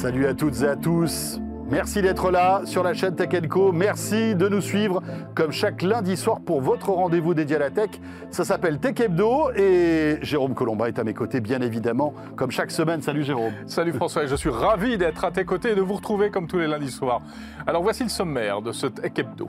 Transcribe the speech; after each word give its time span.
Salut 0.00 0.28
à 0.28 0.34
toutes 0.34 0.62
et 0.62 0.68
à 0.68 0.76
tous. 0.76 1.40
Merci 1.68 2.02
d'être 2.02 2.30
là 2.30 2.62
sur 2.66 2.84
la 2.84 2.94
chaîne 2.94 3.16
Tech 3.16 3.30
Co. 3.48 3.72
Merci 3.72 4.36
de 4.36 4.48
nous 4.48 4.60
suivre 4.60 5.02
comme 5.34 5.50
chaque 5.50 5.82
lundi 5.82 6.16
soir 6.16 6.38
pour 6.38 6.60
votre 6.60 6.90
rendez-vous 6.90 7.34
dédié 7.34 7.56
à 7.56 7.58
la 7.58 7.70
tech. 7.70 7.90
Ça 8.30 8.44
s'appelle 8.44 8.78
Tech 8.78 9.00
Hebdo 9.00 9.50
et 9.56 10.18
Jérôme 10.22 10.54
Colomba 10.54 10.86
est 10.86 11.00
à 11.00 11.04
mes 11.04 11.14
côtés, 11.14 11.40
bien 11.40 11.60
évidemment, 11.62 12.14
comme 12.36 12.52
chaque 12.52 12.70
semaine. 12.70 13.02
Salut 13.02 13.24
Jérôme. 13.24 13.52
Salut 13.66 13.92
François, 13.92 14.22
et 14.22 14.28
je 14.28 14.36
suis 14.36 14.50
ravi 14.50 14.98
d'être 14.98 15.24
à 15.24 15.32
tes 15.32 15.44
côtés 15.44 15.72
et 15.72 15.74
de 15.74 15.80
vous 15.80 15.94
retrouver 15.94 16.30
comme 16.30 16.46
tous 16.46 16.58
les 16.58 16.68
lundis 16.68 16.92
soirs. 16.92 17.20
Alors 17.66 17.82
voici 17.82 18.04
le 18.04 18.08
sommaire 18.08 18.62
de 18.62 18.70
ce 18.70 18.86
Tech 18.86 19.10
Hebdo. 19.16 19.48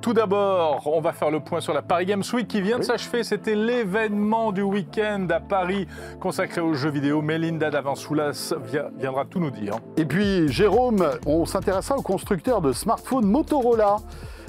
Tout 0.00 0.12
d'abord, 0.12 0.82
on 0.86 1.00
va 1.00 1.12
faire 1.12 1.30
le 1.30 1.40
point 1.40 1.60
sur 1.60 1.74
la 1.74 1.82
Paris 1.82 2.06
Games 2.06 2.22
Week 2.32 2.46
qui 2.46 2.60
vient 2.60 2.78
de 2.78 2.84
s'achever. 2.84 3.24
C'était 3.24 3.56
l'événement 3.56 4.52
du 4.52 4.62
week-end 4.62 5.26
à 5.30 5.40
Paris 5.40 5.88
consacré 6.20 6.60
aux 6.60 6.74
jeux 6.74 6.90
vidéo. 6.90 7.20
Melinda 7.20 7.70
Davansoulas 7.70 8.54
viendra 8.96 9.24
tout 9.24 9.40
nous 9.40 9.50
dire. 9.50 9.74
Et 9.96 10.04
puis, 10.04 10.48
Jérôme, 10.48 11.04
on 11.26 11.44
s'intéressera 11.46 11.98
au 11.98 12.02
constructeur 12.02 12.60
de 12.60 12.72
smartphones 12.72 13.26
Motorola. 13.26 13.96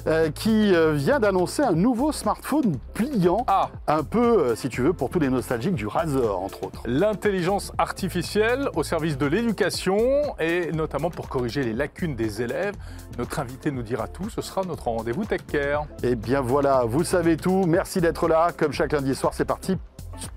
Euh, 0.07 0.29
qui 0.31 0.73
euh, 0.73 0.93
vient 0.93 1.19
d'annoncer 1.19 1.61
un 1.61 1.73
nouveau 1.73 2.11
smartphone 2.11 2.77
pliant, 2.93 3.43
Ah. 3.47 3.69
un 3.87 4.03
peu, 4.03 4.39
euh, 4.39 4.55
si 4.55 4.69
tu 4.69 4.81
veux, 4.81 4.93
pour 4.93 5.09
tous 5.09 5.19
les 5.19 5.29
nostalgiques 5.29 5.75
du 5.75 5.87
Razor, 5.87 6.41
entre 6.41 6.63
autres. 6.63 6.81
L'intelligence 6.85 7.73
artificielle 7.77 8.69
au 8.75 8.83
service 8.83 9.17
de 9.17 9.25
l'éducation 9.25 9.97
et 10.39 10.71
notamment 10.71 11.09
pour 11.09 11.27
corriger 11.27 11.63
les 11.63 11.73
lacunes 11.73 12.15
des 12.15 12.41
élèves. 12.41 12.75
Notre 13.17 13.39
invité 13.39 13.71
nous 13.71 13.83
dira 13.83 14.07
tout, 14.07 14.29
ce 14.29 14.41
sera 14.41 14.61
notre 14.63 14.87
rendez-vous 14.87 15.25
Tech 15.25 15.41
Care. 15.51 15.85
Et 16.03 16.15
bien 16.15 16.41
voilà, 16.41 16.83
vous 16.85 17.03
savez 17.03 17.35
tout. 17.37 17.65
Merci 17.67 17.99
d'être 18.01 18.27
là. 18.27 18.51
Comme 18.55 18.71
chaque 18.71 18.93
lundi 18.93 19.13
soir, 19.15 19.33
c'est 19.33 19.45
parti 19.45 19.77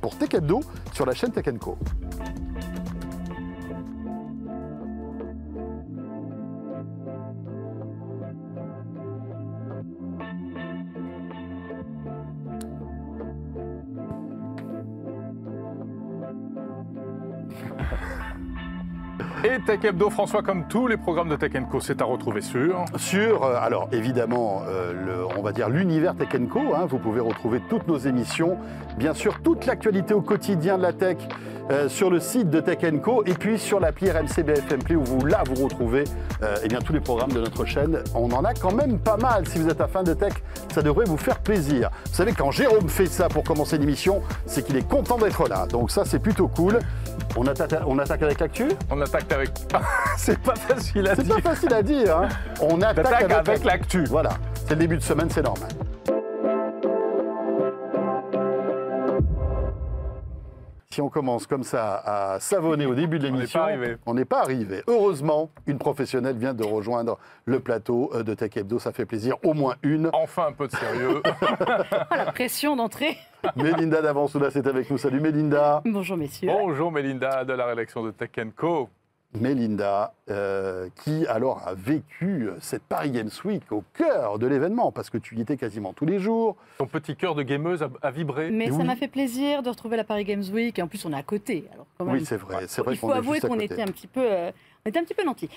pour 0.01 0.17
Tech 0.17 0.34
Hebdo 0.34 0.61
sur 0.92 1.06
la 1.06 1.15
chaîne 1.15 1.31
Tech 1.31 1.45
Co. 1.61 1.79
Tech 19.64 19.84
Hebdo, 19.84 20.10
François, 20.10 20.42
comme 20.42 20.66
tous 20.66 20.88
les 20.88 20.96
programmes 20.96 21.28
de 21.28 21.36
Tech 21.36 21.52
Co, 21.70 21.78
c'est 21.80 22.02
à 22.02 22.05
retrouver 22.05 22.41
sur... 22.41 22.84
Sur, 22.96 23.44
euh, 23.44 23.55
alors 23.62 23.88
évidemment, 23.92 24.62
euh, 24.66 24.92
le- 24.92 25.38
on 25.38 25.42
va 25.42 25.52
dire 25.52 25.68
l'univers 25.68 26.16
Tech 26.16 26.30
Co. 26.50 26.74
hein. 26.74 26.86
vous 26.88 26.98
pouvez 26.98 27.20
retrouver 27.20 27.60
toutes 27.70 27.86
nos 27.86 27.96
émissions, 27.98 28.58
bien 28.98 29.14
sûr 29.14 29.40
toute 29.40 29.64
l'actualité 29.66 30.14
au 30.14 30.20
quotidien 30.20 30.78
de 30.78 30.83
la 30.83 30.92
tech 30.92 31.16
euh, 31.70 31.88
sur 31.88 32.10
le 32.10 32.18
site 32.18 32.50
de 32.50 32.58
Tech 32.58 32.78
Co. 33.05 33.22
et 33.24 33.34
puis 33.34 33.56
sur 33.56 33.78
l'appli 33.78 34.10
RMC 34.10 34.42
BFM 34.44 34.83
Play 34.83 34.96
où 34.96 35.05
vous 35.05 35.24
là 35.27 35.44
vous 35.46 35.62
retrouvez 35.64 36.05
eh 36.64 36.66
bien 36.66 36.80
tous 36.80 36.92
les 36.92 36.98
programmes 37.00 37.30
de 37.33 37.38
notre 37.40 37.64
chaîne. 37.64 37.98
On 38.16 38.28
en 38.33 38.44
a 38.44 38.52
quand 38.55 38.74
même 38.74 38.98
pas 38.98 39.16
mal. 39.16 39.46
Si 39.46 39.60
vous 39.60 39.68
êtes 39.68 39.80
fan 39.86 40.02
de 40.05 40.12
tech, 40.12 40.33
ça 40.74 40.83
devrait 40.83 41.05
vous 41.05 41.16
faire 41.16 41.38
plaisir. 41.38 41.88
Vous 42.06 42.14
savez 42.14 42.33
quand 42.33 42.50
Jérôme 42.50 42.88
fait 42.88 43.06
ça 43.06 43.28
pour 43.28 43.44
commencer 43.44 43.78
l'émission, 43.78 44.22
c'est 44.44 44.66
qu'il 44.66 44.77
est 44.77 44.88
content 44.88 45.18
d'être 45.18 45.48
là. 45.48 45.66
Donc 45.68 45.92
ça 45.92 46.05
c'est 46.05 46.18
plutôt 46.18 46.48
cool. 46.48 46.80
On 47.36 47.46
attaque, 47.46 47.74
on 47.86 47.96
attaque 48.00 48.22
avec 48.22 48.40
l'actu? 48.40 48.64
On 48.90 49.00
attaque 49.00 49.33
avec... 49.33 49.52
c'est 50.17 50.39
pas 50.41 50.55
facile 50.55 51.08
à 51.08 51.14
C'est 51.17 51.22
dire. 51.25 51.36
pas 51.36 51.41
facile 51.42 51.72
à 51.75 51.83
dire. 51.83 52.17
hein. 52.19 52.28
On 52.61 52.81
attaque 52.83 53.22
avec, 53.22 53.48
avec 53.48 53.64
l'actu. 53.64 54.05
Voilà, 54.05 54.31
c'est 54.67 54.70
le 54.75 54.77
début 54.81 54.97
de 54.97 55.03
semaine, 55.03 55.31
c'est 55.31 55.42
normal. 55.42 55.69
Si 60.91 61.00
on 61.00 61.08
commence 61.08 61.47
comme 61.47 61.62
ça 61.62 62.03
à 62.05 62.39
savonner 62.39 62.84
au 62.84 62.95
début 62.95 63.19
de 63.19 63.25
l'émission, 63.28 63.61
pas 63.61 63.70
on 64.05 64.12
n'est 64.12 64.27
pas 64.27 64.41
arrivé. 64.42 64.83
Heureusement, 64.86 65.48
une 65.67 65.78
professionnelle 65.78 66.36
vient 66.36 66.53
de 66.53 66.64
rejoindre 66.64 67.19
le 67.47 67.61
plateau 67.61 68.11
euh, 68.14 68.23
de 68.23 68.34
Tech 68.34 68.55
Hebdo. 68.58 68.78
Ça 68.78 68.92
fait 68.92 69.06
plaisir, 69.06 69.36
au 69.42 69.55
moins 69.55 69.77
une. 69.83 70.11
Enfin 70.12 70.48
un 70.48 70.53
peu 70.53 70.67
de 70.67 70.73
sérieux. 70.73 71.23
La 72.11 72.27
pression 72.33 72.77
d'entrée. 72.77 73.17
Mélinda 73.57 74.02
d'Avansoulas 74.02 74.51
est 74.55 74.67
avec 74.67 74.90
nous. 74.90 74.98
Salut 74.98 75.20
Mélinda. 75.20 75.80
Bonjour 75.86 76.19
messieurs. 76.19 76.51
Bonjour 76.52 76.92
Mélinda 76.92 77.45
de 77.46 77.55
la 77.55 77.64
rédaction 77.64 78.02
de 78.05 78.11
Tech 78.11 78.30
Co. 78.55 78.90
Mélinda, 79.35 80.15
euh, 80.31 80.89
qui 81.03 81.27
alors 81.27 81.63
a 81.67 81.75
vécu 81.75 82.48
cette 82.61 82.83
Paris 82.83 83.11
Games 83.11 83.31
Week 83.45 83.70
au 83.73 83.83
cœur 83.95 84.39
de 84.39 84.47
l'événement, 84.47 84.93
parce 84.93 85.11
que 85.11 85.19
tu 85.19 85.37
y 85.37 85.41
étais 85.41 85.57
quasiment 85.57 85.93
tous 85.93 86.07
les 86.07 86.19
jours. 86.19 86.57
Ton 86.79 86.87
petit 86.87 87.17
cœur 87.17 87.35
de 87.35 87.43
gameuse 87.43 87.83
a, 87.83 87.91
a 88.03 88.11
vibré. 88.11 88.51
Mais 88.51 88.70
ça 88.70 88.85
m'a 88.85 88.97
fait 88.97 89.09
plaisir 89.09 89.63
de 89.63 89.70
retrouver 89.70 89.97
la 89.97 90.05
Paris 90.05 90.25
Games 90.25 90.45
Week. 90.53 90.79
Et 90.79 90.83
en 90.83 90.89
plus, 90.89 91.05
on 91.05 91.13
est 91.13 91.17
à 91.17 91.23
côté. 91.23 91.65
Alors 91.73 91.87
quand 91.97 92.05
même, 92.05 92.15
Oui, 92.15 92.25
c'est 92.25 92.37
vrai. 92.37 92.65
C'est 92.69 92.83
vrai 92.83 92.95
il 92.95 92.98
faut 92.98 93.11
avouer 93.11 93.41
qu'on 93.41 93.59
était 93.59 93.83
un 93.83 93.87
petit 93.87 94.07
peu, 94.07 94.20
euh, 94.23 94.51
on 94.85 94.89
était 94.91 94.98
un 94.98 95.05
petit 95.05 95.15
peu 95.15 95.25
nantis. 95.25 95.49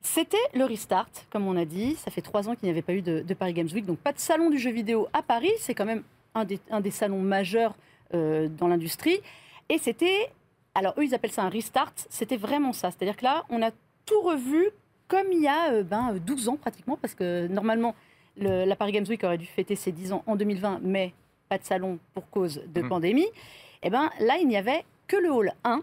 C'était 0.00 0.36
le 0.52 0.64
restart, 0.64 1.08
comme 1.30 1.46
on 1.46 1.56
a 1.56 1.64
dit. 1.64 1.94
Ça 1.94 2.10
fait 2.10 2.22
trois 2.22 2.48
ans 2.48 2.56
qu'il 2.56 2.64
n'y 2.64 2.70
avait 2.70 2.82
pas 2.82 2.92
eu 2.92 3.02
de, 3.02 3.20
de 3.20 3.34
Paris 3.34 3.52
Games 3.52 3.68
Week, 3.72 3.86
donc 3.86 3.98
pas 3.98 4.12
de 4.12 4.18
salon 4.18 4.50
du 4.50 4.58
jeu 4.58 4.72
vidéo 4.72 5.06
à 5.12 5.22
Paris. 5.22 5.52
C'est 5.60 5.74
quand 5.74 5.84
même 5.84 6.02
un 6.34 6.44
des, 6.44 6.58
un 6.70 6.80
des 6.80 6.90
salons 6.90 7.20
majeurs 7.20 7.74
euh, 8.14 8.48
dans 8.48 8.66
l'industrie. 8.66 9.20
Et 9.68 9.78
c'était, 9.78 10.30
alors 10.74 10.94
eux, 10.98 11.04
ils 11.04 11.14
appellent 11.14 11.32
ça 11.32 11.42
un 11.42 11.48
restart. 11.48 11.92
C'était 12.08 12.36
vraiment 12.36 12.72
ça. 12.72 12.90
C'est-à-dire 12.90 13.16
que 13.16 13.24
là, 13.24 13.44
on 13.50 13.62
a 13.62 13.70
tout 14.06 14.20
revu 14.22 14.70
comme 15.08 15.26
il 15.32 15.42
y 15.42 15.48
a 15.48 15.72
euh, 15.72 15.82
ben, 15.82 16.14
12 16.24 16.48
ans 16.48 16.56
pratiquement, 16.56 16.96
parce 17.00 17.14
que 17.14 17.46
normalement, 17.48 17.94
le- 18.36 18.64
la 18.64 18.76
Paris 18.76 18.92
Games 18.92 19.04
Week 19.08 19.22
aurait 19.24 19.38
dû 19.38 19.46
fêter 19.46 19.76
ses 19.76 19.92
10 19.92 20.12
ans 20.12 20.22
en 20.26 20.36
2020, 20.36 20.80
mais 20.82 21.12
pas 21.48 21.58
de 21.58 21.64
salon 21.64 21.98
pour 22.14 22.28
cause 22.30 22.62
de 22.74 22.80
Mm. 22.82 22.88
pandémie. 22.88 23.26
Et 23.82 23.90
ben 23.90 24.10
là, 24.20 24.38
il 24.40 24.48
n'y 24.48 24.56
avait 24.56 24.84
que 25.06 25.16
le 25.16 25.30
hall 25.30 25.52
1 25.64 25.82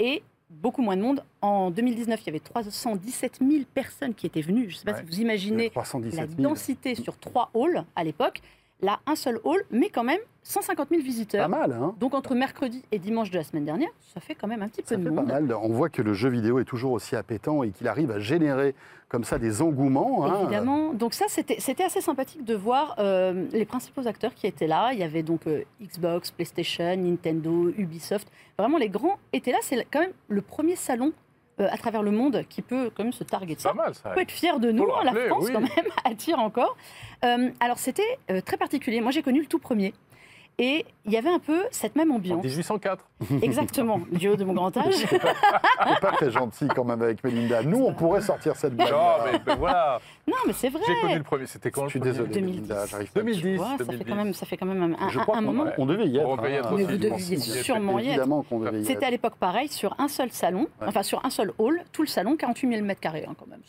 et 0.00 0.22
beaucoup 0.50 0.82
moins 0.82 0.96
de 0.96 1.02
monde. 1.02 1.22
En 1.40 1.70
2019, 1.70 2.20
il 2.22 2.26
y 2.26 2.30
avait 2.30 2.40
317 2.40 3.38
000 3.40 3.64
personnes 3.72 4.14
qui 4.14 4.26
étaient 4.26 4.40
venues. 4.40 4.68
Je 4.70 4.74
ne 4.74 4.78
sais 4.80 4.84
pas 4.84 4.92
Ouais. 4.92 4.98
si 5.00 5.04
vous 5.04 5.20
imaginez 5.20 5.70
317 5.70 6.20
la 6.20 6.26
000. 6.26 6.42
densité 6.42 6.94
sur 6.96 7.16
trois 7.18 7.50
halls 7.54 7.84
à 7.94 8.02
l'époque. 8.02 8.40
Là, 8.84 9.00
un 9.06 9.14
seul 9.16 9.40
hall, 9.44 9.64
mais 9.70 9.88
quand 9.88 10.04
même 10.04 10.18
150 10.42 10.90
000 10.90 11.00
Pas 11.00 11.04
visiteurs. 11.06 11.48
mal, 11.48 11.72
hein 11.72 11.94
Donc 11.98 12.12
entre 12.12 12.34
mercredi 12.34 12.82
et 12.92 12.98
dimanche 12.98 13.30
de 13.30 13.38
la 13.38 13.44
semaine 13.44 13.64
dernière, 13.64 13.88
ça 14.12 14.20
fait 14.20 14.34
quand 14.34 14.46
même 14.46 14.60
un 14.62 14.68
petit 14.68 14.82
Ça 14.84 14.96
peu 14.96 15.02
de 15.02 15.08
fait 15.08 15.14
pas 15.14 15.22
monde. 15.22 15.30
mal. 15.30 15.54
On 15.54 15.68
voit 15.68 15.88
que 15.88 16.02
le 16.02 16.12
jeu 16.12 16.28
vidéo 16.28 16.58
est 16.58 16.64
toujours 16.66 16.92
aussi 16.92 17.16
appétant 17.16 17.62
et 17.62 17.70
qu'il 17.70 17.88
arrive 17.88 18.10
à 18.10 18.18
générer 18.18 18.74
comme 19.08 19.24
ça 19.24 19.38
des 19.38 19.62
engouements. 19.62 20.26
hein. 20.26 20.40
Évidemment. 20.42 20.92
Donc 20.92 21.14
ça, 21.14 21.24
c'était 21.28 21.56
c'était 21.60 21.84
assez 21.84 22.02
sympathique 22.02 22.44
de 22.44 22.54
voir 22.54 22.94
euh, 22.98 23.46
les 23.52 23.64
principaux 23.64 24.06
acteurs 24.06 24.34
qui 24.34 24.46
étaient 24.46 24.66
là. 24.66 24.90
Il 24.92 24.98
y 24.98 25.02
avait 25.02 25.22
donc 25.22 25.46
euh, 25.46 25.62
Xbox, 25.80 26.30
PlayStation, 26.30 26.94
Nintendo, 26.96 27.70
Ubisoft. 27.78 28.28
Vraiment, 28.58 28.76
les 28.76 28.90
grands 28.90 29.16
étaient 29.32 29.52
là. 29.52 29.58
C'est 29.62 29.86
quand 29.90 30.00
même 30.00 30.12
le 30.28 30.42
premier 30.42 30.76
salon 30.76 31.12
euh, 31.60 31.68
à 31.70 31.76
travers 31.76 32.02
le 32.02 32.10
monde 32.10 32.44
qui 32.48 32.62
peut 32.62 32.90
quand 32.92 33.04
même 33.04 33.12
se 33.12 33.22
targuer 33.22 33.54
de 33.54 33.60
ça. 33.60 33.68
pas 33.68 33.84
mal 33.84 33.94
ça. 33.94 34.10
On 34.10 34.14
peut 34.14 34.22
être 34.22 34.32
fier 34.32 34.58
de 34.58 34.72
nous, 34.72 34.84
hein, 34.84 35.04
la 35.04 35.14
France 35.14 35.44
oui. 35.46 35.52
quand 35.52 35.60
même 35.60 35.70
attire 36.04 36.40
encore. 36.40 36.76
Euh, 37.24 37.50
alors 37.60 37.78
c'était 37.78 38.18
euh, 38.30 38.40
très 38.40 38.56
particulier. 38.56 39.00
Moi 39.00 39.12
j'ai 39.12 39.22
connu 39.22 39.40
le 39.40 39.46
tout 39.46 39.60
premier. 39.60 39.94
Et 40.58 40.86
il 41.04 41.12
y 41.12 41.16
avait 41.16 41.30
un 41.30 41.40
peu 41.40 41.64
cette 41.72 41.96
même 41.96 42.12
En 42.12 42.16
ambiance. 42.16 42.44
1804. 42.44 43.04
Exactement, 43.42 44.00
du 44.12 44.28
haut 44.28 44.36
de 44.36 44.44
mon 44.44 44.52
grand 44.52 44.76
âge. 44.76 44.94
C'est 44.94 45.18
pas 46.00 46.12
très 46.12 46.30
gentil 46.30 46.68
quand 46.68 46.84
même 46.84 47.02
avec 47.02 47.24
Melinda. 47.24 47.62
Nous, 47.64 47.78
on 47.84 47.92
pourrait 47.92 48.20
sortir 48.20 48.54
cette 48.54 48.76
blague. 48.76 48.92
Non, 48.92 49.40
mais, 49.46 49.54
voilà. 49.56 50.00
Non, 50.28 50.36
mais 50.46 50.52
c'est 50.52 50.68
vrai. 50.68 50.82
J'ai 50.86 51.00
connu 51.00 51.18
le 51.18 51.24
premier. 51.24 51.46
C'était 51.46 51.72
quand 51.72 51.84
Je 51.86 51.90
suis 51.90 52.00
désolé, 52.00 52.28
2010. 52.28 52.52
Melinda, 52.52 52.86
j'arrive 52.86 53.10
pas. 53.10 53.20
2010. 53.20 53.40
Tu 53.42 53.56
vois, 53.56 53.66
ça, 53.66 53.78
fait 53.78 53.84
2010. 53.84 54.04
quand 54.08 54.14
même, 54.16 54.34
ça 54.34 54.46
fait 54.46 54.56
quand 54.56 54.66
même 54.66 54.96
un, 54.98 55.08
Je 55.08 55.18
crois 55.18 55.38
un 55.38 55.40
moment. 55.40 55.64
on 55.76 55.86
devait 55.86 56.06
y 56.06 56.18
être. 56.18 56.28
On 56.28 56.36
devait 56.36 56.52
y 56.52 56.54
être 56.54 56.68
hein, 56.68 56.74
aussi. 56.74 56.84
Mais 56.84 56.92
vous 56.92 56.98
deviez 56.98 57.38
sûrement 57.38 57.98
y 57.98 58.02
être. 58.02 58.08
Évidemment 58.10 58.42
qu'on 58.42 58.60
devait 58.60 58.78
y 58.78 58.80
être. 58.82 58.86
C'était 58.86 59.06
à 59.06 59.10
l'époque 59.10 59.34
pareil, 59.34 59.68
sur 59.68 59.94
un 59.98 60.08
seul 60.08 60.30
salon, 60.30 60.68
Ouais. 60.80 60.86
enfin 60.88 61.02
sur 61.02 61.24
un 61.24 61.30
seul 61.30 61.52
hall, 61.58 61.82
tout 61.92 62.02
le 62.02 62.08
salon, 62.08 62.36
48 62.36 62.68
000 62.74 62.82
mètres 62.84 63.00
carrés 63.00 63.24
hein, 63.28 63.34
quand 63.38 63.46
même. 63.48 63.60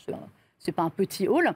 C'est 0.58 0.72
pas 0.72 0.82
un 0.82 0.90
petit 0.90 1.26
hall. 1.26 1.52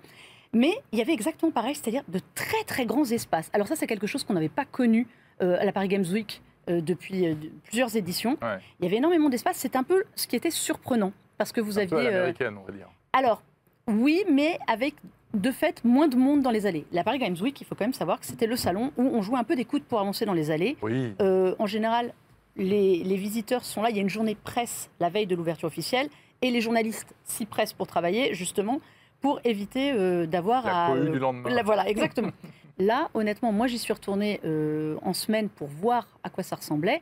Mais 0.52 0.72
il 0.92 0.98
y 0.98 1.02
avait 1.02 1.12
exactement 1.12 1.52
pareil, 1.52 1.74
c'est-à-dire 1.74 2.02
de 2.08 2.20
très 2.34 2.64
très 2.64 2.84
grands 2.86 3.04
espaces. 3.04 3.50
Alors 3.52 3.68
ça, 3.68 3.76
c'est 3.76 3.86
quelque 3.86 4.06
chose 4.06 4.24
qu'on 4.24 4.34
n'avait 4.34 4.48
pas 4.48 4.64
connu 4.64 5.06
euh, 5.42 5.56
à 5.60 5.64
la 5.64 5.72
Paris 5.72 5.88
Games 5.88 6.04
Week 6.12 6.42
euh, 6.68 6.80
depuis 6.80 7.26
euh, 7.28 7.34
plusieurs 7.64 7.96
éditions. 7.96 8.36
Ouais. 8.42 8.58
Il 8.80 8.84
y 8.84 8.88
avait 8.88 8.96
énormément 8.96 9.28
d'espace. 9.28 9.56
C'est 9.58 9.76
un 9.76 9.84
peu 9.84 10.04
ce 10.16 10.26
qui 10.26 10.34
était 10.36 10.50
surprenant 10.50 11.12
parce 11.38 11.52
que 11.52 11.60
vous 11.60 11.78
Un 11.78 11.86
peu 11.86 11.96
à 11.96 11.98
aviez. 12.00 12.10
l'américaine, 12.10 12.56
on 12.60 12.64
va 12.66 12.72
dire. 12.72 12.88
alors, 13.12 13.42
oui, 13.86 14.24
mais 14.30 14.58
avec 14.68 14.94
de 15.34 15.52
fait 15.52 15.82
moins 15.84 16.08
de 16.08 16.16
monde 16.16 16.42
dans 16.42 16.50
les 16.50 16.66
allées. 16.66 16.84
La 16.90 17.04
Paris 17.04 17.18
Games 17.20 17.36
Week, 17.40 17.60
il 17.60 17.64
faut 17.64 17.76
quand 17.76 17.84
même 17.84 17.94
savoir 17.94 18.18
que 18.18 18.26
c'était 18.26 18.46
le 18.48 18.56
salon 18.56 18.90
où 18.96 19.02
on 19.02 19.22
jouait 19.22 19.38
un 19.38 19.44
peu 19.44 19.54
des 19.54 19.64
coudes 19.64 19.84
pour 19.84 20.00
avancer 20.00 20.24
dans 20.26 20.32
les 20.34 20.50
allées. 20.50 20.76
Oui. 20.82 21.14
En 21.20 21.66
général, 21.66 22.12
les, 22.56 23.04
les 23.04 23.16
visiteurs 23.16 23.64
sont 23.64 23.80
là. 23.82 23.90
Il 23.90 23.96
y 23.96 24.00
a 24.00 24.02
une 24.02 24.08
journée 24.10 24.34
presse 24.34 24.90
la 24.98 25.08
veille 25.08 25.26
de 25.28 25.36
l'ouverture 25.36 25.68
officielle 25.68 26.08
et 26.42 26.50
les 26.50 26.60
journalistes 26.60 27.14
s'y 27.24 27.46
pressent 27.46 27.72
pour 27.72 27.86
travailler, 27.86 28.34
justement, 28.34 28.80
pour 29.20 29.40
éviter 29.44 29.92
euh, 29.92 30.26
d'avoir 30.26 30.64
La 30.66 30.86
à. 30.86 30.92
euh, 30.94 31.10
du 31.10 31.18
lendemain. 31.18 31.50
la- 31.50 31.62
voilà, 31.62 31.88
exactement. 31.88 32.30
là, 32.78 33.08
honnêtement, 33.14 33.52
moi, 33.52 33.66
j'y 33.66 33.78
suis 33.78 33.92
retournée 33.92 34.40
euh, 34.44 34.96
en 35.02 35.12
semaine 35.12 35.48
pour 35.48 35.68
voir 35.68 36.08
à 36.24 36.30
quoi 36.30 36.42
ça 36.42 36.56
ressemblait. 36.56 37.00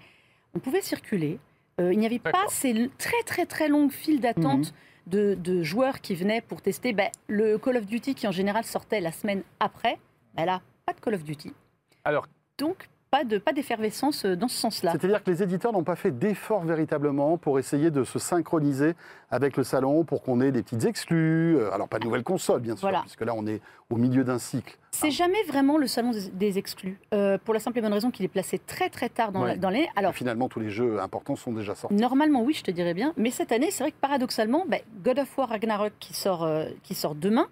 On 0.55 0.59
pouvait 0.59 0.81
circuler. 0.83 1.39
Euh, 1.81 1.93
il 1.93 1.99
n'y 1.99 2.07
avait 2.07 2.19
pas 2.19 2.45
ces 2.49 2.91
très, 2.99 3.23
très, 3.25 3.47
très 3.47 3.69
longues 3.69 3.93
files 3.93 4.21
d'attente 4.21 4.75
de, 5.07 5.35
de 5.41 5.63
joueurs 5.63 6.01
qui 6.01 6.15
venaient 6.17 6.41
pour 6.41 6.61
tester 6.61 6.93
ben, 6.93 7.09
le 7.29 7.57
Call 7.59 7.77
of 7.77 7.87
Duty 7.87 8.15
qui, 8.15 8.27
en 8.27 8.33
général, 8.33 8.65
sortait 8.65 9.01
la 9.01 9.13
semaine 9.13 9.43
après. 9.61 9.99
Ben 10.35 10.45
là, 10.45 10.61
pas 10.87 10.93
de 10.93 11.01
Call 11.01 11.15
of 11.15 11.23
Duty. 11.25 11.53
Alors, 12.05 12.27
Donc, 12.59 12.89
pas 13.11 13.25
de 13.25 13.39
pas 13.39 13.53
d'effervescence 13.53 14.25
euh, 14.25 14.37
dans 14.37 14.49
ce 14.49 14.57
sens-là. 14.59 14.93
C'est-à-dire 14.93 15.23
que 15.25 15.31
les 15.31 15.43
éditeurs 15.43 15.73
n'ont 15.73 15.85
pas 15.85 15.97
fait 15.97 16.11
d'efforts 16.11 16.65
véritablement 16.65 17.39
pour 17.39 17.59
essayer 17.59 17.91
de 17.91 18.05
se 18.05 18.19
synchroniser 18.19 18.95
avec 19.31 19.57
le 19.57 19.65
salon, 19.65 20.05
pour 20.05 20.23
qu'on 20.23 20.41
ait 20.41 20.53
des 20.53 20.63
petites 20.63 20.85
exclus. 20.85 21.57
euh, 21.57 21.71
Alors, 21.73 21.89
pas 21.89 21.99
de 21.99 22.05
nouvelles 22.05 22.23
consoles, 22.25 22.61
bien 22.61 22.75
sûr, 22.77 22.83
Voilà. 22.89 23.01
puisque 23.03 23.23
là, 23.23 23.33
on 23.35 23.47
est 23.47 23.61
au 23.91 23.97
milieu 23.97 24.25
d'un 24.25 24.39
cycle. 24.39 24.77
C'est 24.91 25.11
jamais 25.11 25.43
vraiment 25.45 25.79
le 25.79 25.87
salon 25.87 26.13
des- 26.33 26.59
exclus, 26.59 26.99
euh, 27.15 27.39
pour 27.45 27.55
la 27.55 27.61
simple 27.61 27.79
et 27.79 27.83
bonne 27.83 27.93
raison 27.93 28.11
qu'il 28.11 28.25
est 28.25 28.29
placé 28.29 28.59
très 28.59 28.89
très 28.89 29.09
tard 29.09 29.33
dans 29.33 29.43
Ouais. 29.43 29.49
la- 29.51 29.57
dans 29.57 29.71
l'année. 29.71 29.89
Alors, 29.97 30.13
Finalement, 30.15 30.49
tous 30.49 30.61
les 30.61 30.71
jeux 30.71 31.01
importants 31.01 31.37
sont 31.37 31.53
déjà 31.53 31.75
sortis. 31.75 31.95
Normalement, 31.95 32.43
oui, 32.43 32.53
je 32.55 32.63
te 32.63 32.71
dirais 32.71 32.95
bien. 32.95 33.13
Mais 33.17 33.31
cette 33.31 33.53
année, 33.53 33.71
c'est 33.71 33.85
vrai 33.85 33.91
que 33.93 33.97
paradoxalement, 34.01 34.65
ben, 34.69 34.81
God 35.05 35.19
of 35.21 35.39
War 35.39 35.49
Ragnarok 35.51 35.93
qui 36.01 36.15
sort, 36.15 36.43
euh, 36.45 36.67
qui 36.83 36.95
sort 36.95 37.15
demain, 37.15 37.47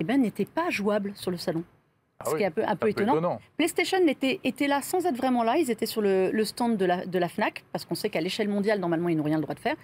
eh 0.00 0.04
ben, 0.04 0.20
n'était 0.20 0.44
pas 0.46 0.70
jouable 0.70 1.12
sur 1.14 1.30
le 1.30 1.36
salon. 1.36 1.62
Ah 2.24 2.28
Ce 2.28 2.32
oui, 2.32 2.38
qui 2.38 2.42
est 2.44 2.46
un 2.46 2.50
peu, 2.50 2.62
un 2.64 2.68
c'est 2.68 2.76
peu 2.76 2.88
étonnant. 2.90 3.40
PlayStation 3.56 3.98
était, 4.06 4.40
était 4.44 4.66
là 4.66 4.80
sans 4.82 5.04
être 5.06 5.16
vraiment 5.16 5.42
là. 5.42 5.56
Ils 5.58 5.70
étaient 5.70 5.86
sur 5.86 6.00
le, 6.02 6.30
le 6.32 6.44
stand 6.44 6.76
de 6.76 6.84
la, 6.84 7.04
de 7.06 7.18
la 7.18 7.28
FNAC, 7.28 7.64
parce 7.72 7.84
qu'on 7.84 7.94
sait 7.94 8.08
qu'à 8.10 8.20
l'échelle 8.20 8.48
mondiale, 8.48 8.80
normalement, 8.80 9.08
ils 9.08 9.16
n'ont 9.16 9.22
rien 9.24 9.36
le 9.36 9.42
droit 9.42 9.54
de 9.54 9.60
faire. 9.60 9.76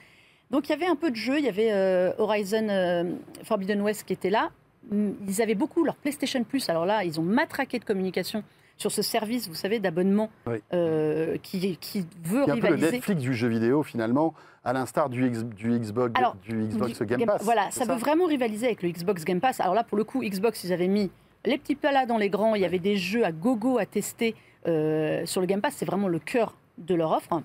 Donc 0.51 0.69
il 0.69 0.73
y 0.73 0.75
avait 0.75 0.87
un 0.87 0.97
peu 0.97 1.11
de 1.11 1.17
jeu. 1.17 1.39
Il 1.39 1.45
y 1.45 1.49
avait 1.49 1.71
euh, 1.73 2.13
Horizon 2.19 2.69
euh, 2.71 3.05
Forbidden 3.45 3.83
West 3.83 4.05
qui 4.05 4.15
était 4.15 4.31
là. 4.31 4.51
Ils 4.91 5.43
avaient 5.43 5.55
beaucoup 5.55 5.85
leur 5.85 5.97
PlayStation 5.97 6.43
Plus. 6.45 6.69
Alors 6.71 6.87
là, 6.87 7.05
ils 7.05 7.21
ont 7.21 7.23
matraqué 7.23 7.79
de 7.79 7.85
communication 7.85 8.43
sur 8.79 8.91
ce 8.93 9.03
service, 9.03 9.49
vous 9.49 9.55
savez, 9.57 9.81
d'abonnement 9.81 10.31
Oui. 10.47 10.59
euh, 10.73 11.37
qui, 11.43 11.77
qui 11.79 12.07
veut 12.25 12.45
C'est 12.47 12.53
un 12.53 12.55
peu 12.55 12.61
le 12.69 12.75
rivaliser. 12.75 12.93
Netflix 12.93 13.21
du 13.21 13.35
jeu 13.35 13.49
vidéo, 13.49 13.83
finalement, 13.83 14.35
à 14.65 14.73
l'instar 14.73 15.09
du, 15.11 15.27
X- 15.27 15.43
du 15.45 15.77
Xbox, 15.79 16.13
Alors, 16.17 16.37
du 16.37 16.55
Xbox 16.69 16.99
Du- 17.01 17.07
Game 17.07 17.27
Pass. 17.27 17.43
Voilà, 17.43 17.71
ça, 17.73 17.85
veut 17.85 17.97
vraiment 17.97 18.27
rivaliser 18.27 18.67
avec 18.67 18.83
le 18.85 18.91
Xbox 18.91 19.25
Game 19.25 19.41
Pass. 19.41 19.59
Alors 19.61 19.75
là, 19.75 19.83
pour 19.85 19.99
le 19.99 20.05
coup, 20.05 20.23
Xbox, 20.23 20.63
ils 20.65 20.73
avaient 20.73 20.87
mis 20.89 21.11
les 21.45 21.59
petits 21.59 21.75
plats 21.75 22.07
dans 22.07 22.19
les 22.19 22.31
grands. 22.31 22.55
Il 22.55 22.63
y 22.63 22.65
avait 22.65 22.79
des 22.79 22.97
jeux 22.97 23.25
à 23.25 23.33
gogo 23.33 23.79
à 23.79 23.87
tester 23.87 24.35
euh, 24.67 25.25
sur 25.27 25.41
le 25.41 25.47
Game 25.47 25.61
Pass. 25.61 25.75
C'est 25.77 25.87
vraiment 25.87 26.09
le 26.09 26.19
cœur 26.19 26.57
de 26.79 26.95
leur 26.95 27.13
offre. 27.13 27.43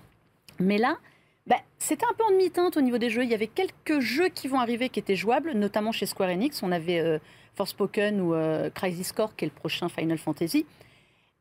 Mais 0.58 0.78
là, 0.78 0.98
bah, 1.46 1.56
c'était 1.78 2.06
un 2.06 2.14
peu 2.16 2.24
en 2.24 2.30
demi-teinte 2.30 2.76
au 2.76 2.80
niveau 2.80 2.98
des 2.98 3.10
jeux. 3.10 3.24
Il 3.24 3.30
y 3.30 3.34
avait 3.34 3.46
quelques 3.46 4.00
jeux 4.00 4.28
qui 4.28 4.48
vont 4.48 4.58
arriver 4.58 4.88
qui 4.88 4.98
étaient 4.98 5.16
jouables, 5.16 5.52
notamment 5.52 5.92
chez 5.92 6.06
Square 6.06 6.30
Enix. 6.30 6.62
On 6.62 6.72
avait 6.72 7.00
euh, 7.00 7.18
Forspoken 7.54 8.20
ou 8.20 8.34
euh, 8.34 8.70
Crisis 8.70 9.12
Core, 9.12 9.36
qui 9.36 9.44
est 9.44 9.48
le 9.48 9.54
prochain 9.54 9.88
Final 9.88 10.18
Fantasy. 10.18 10.66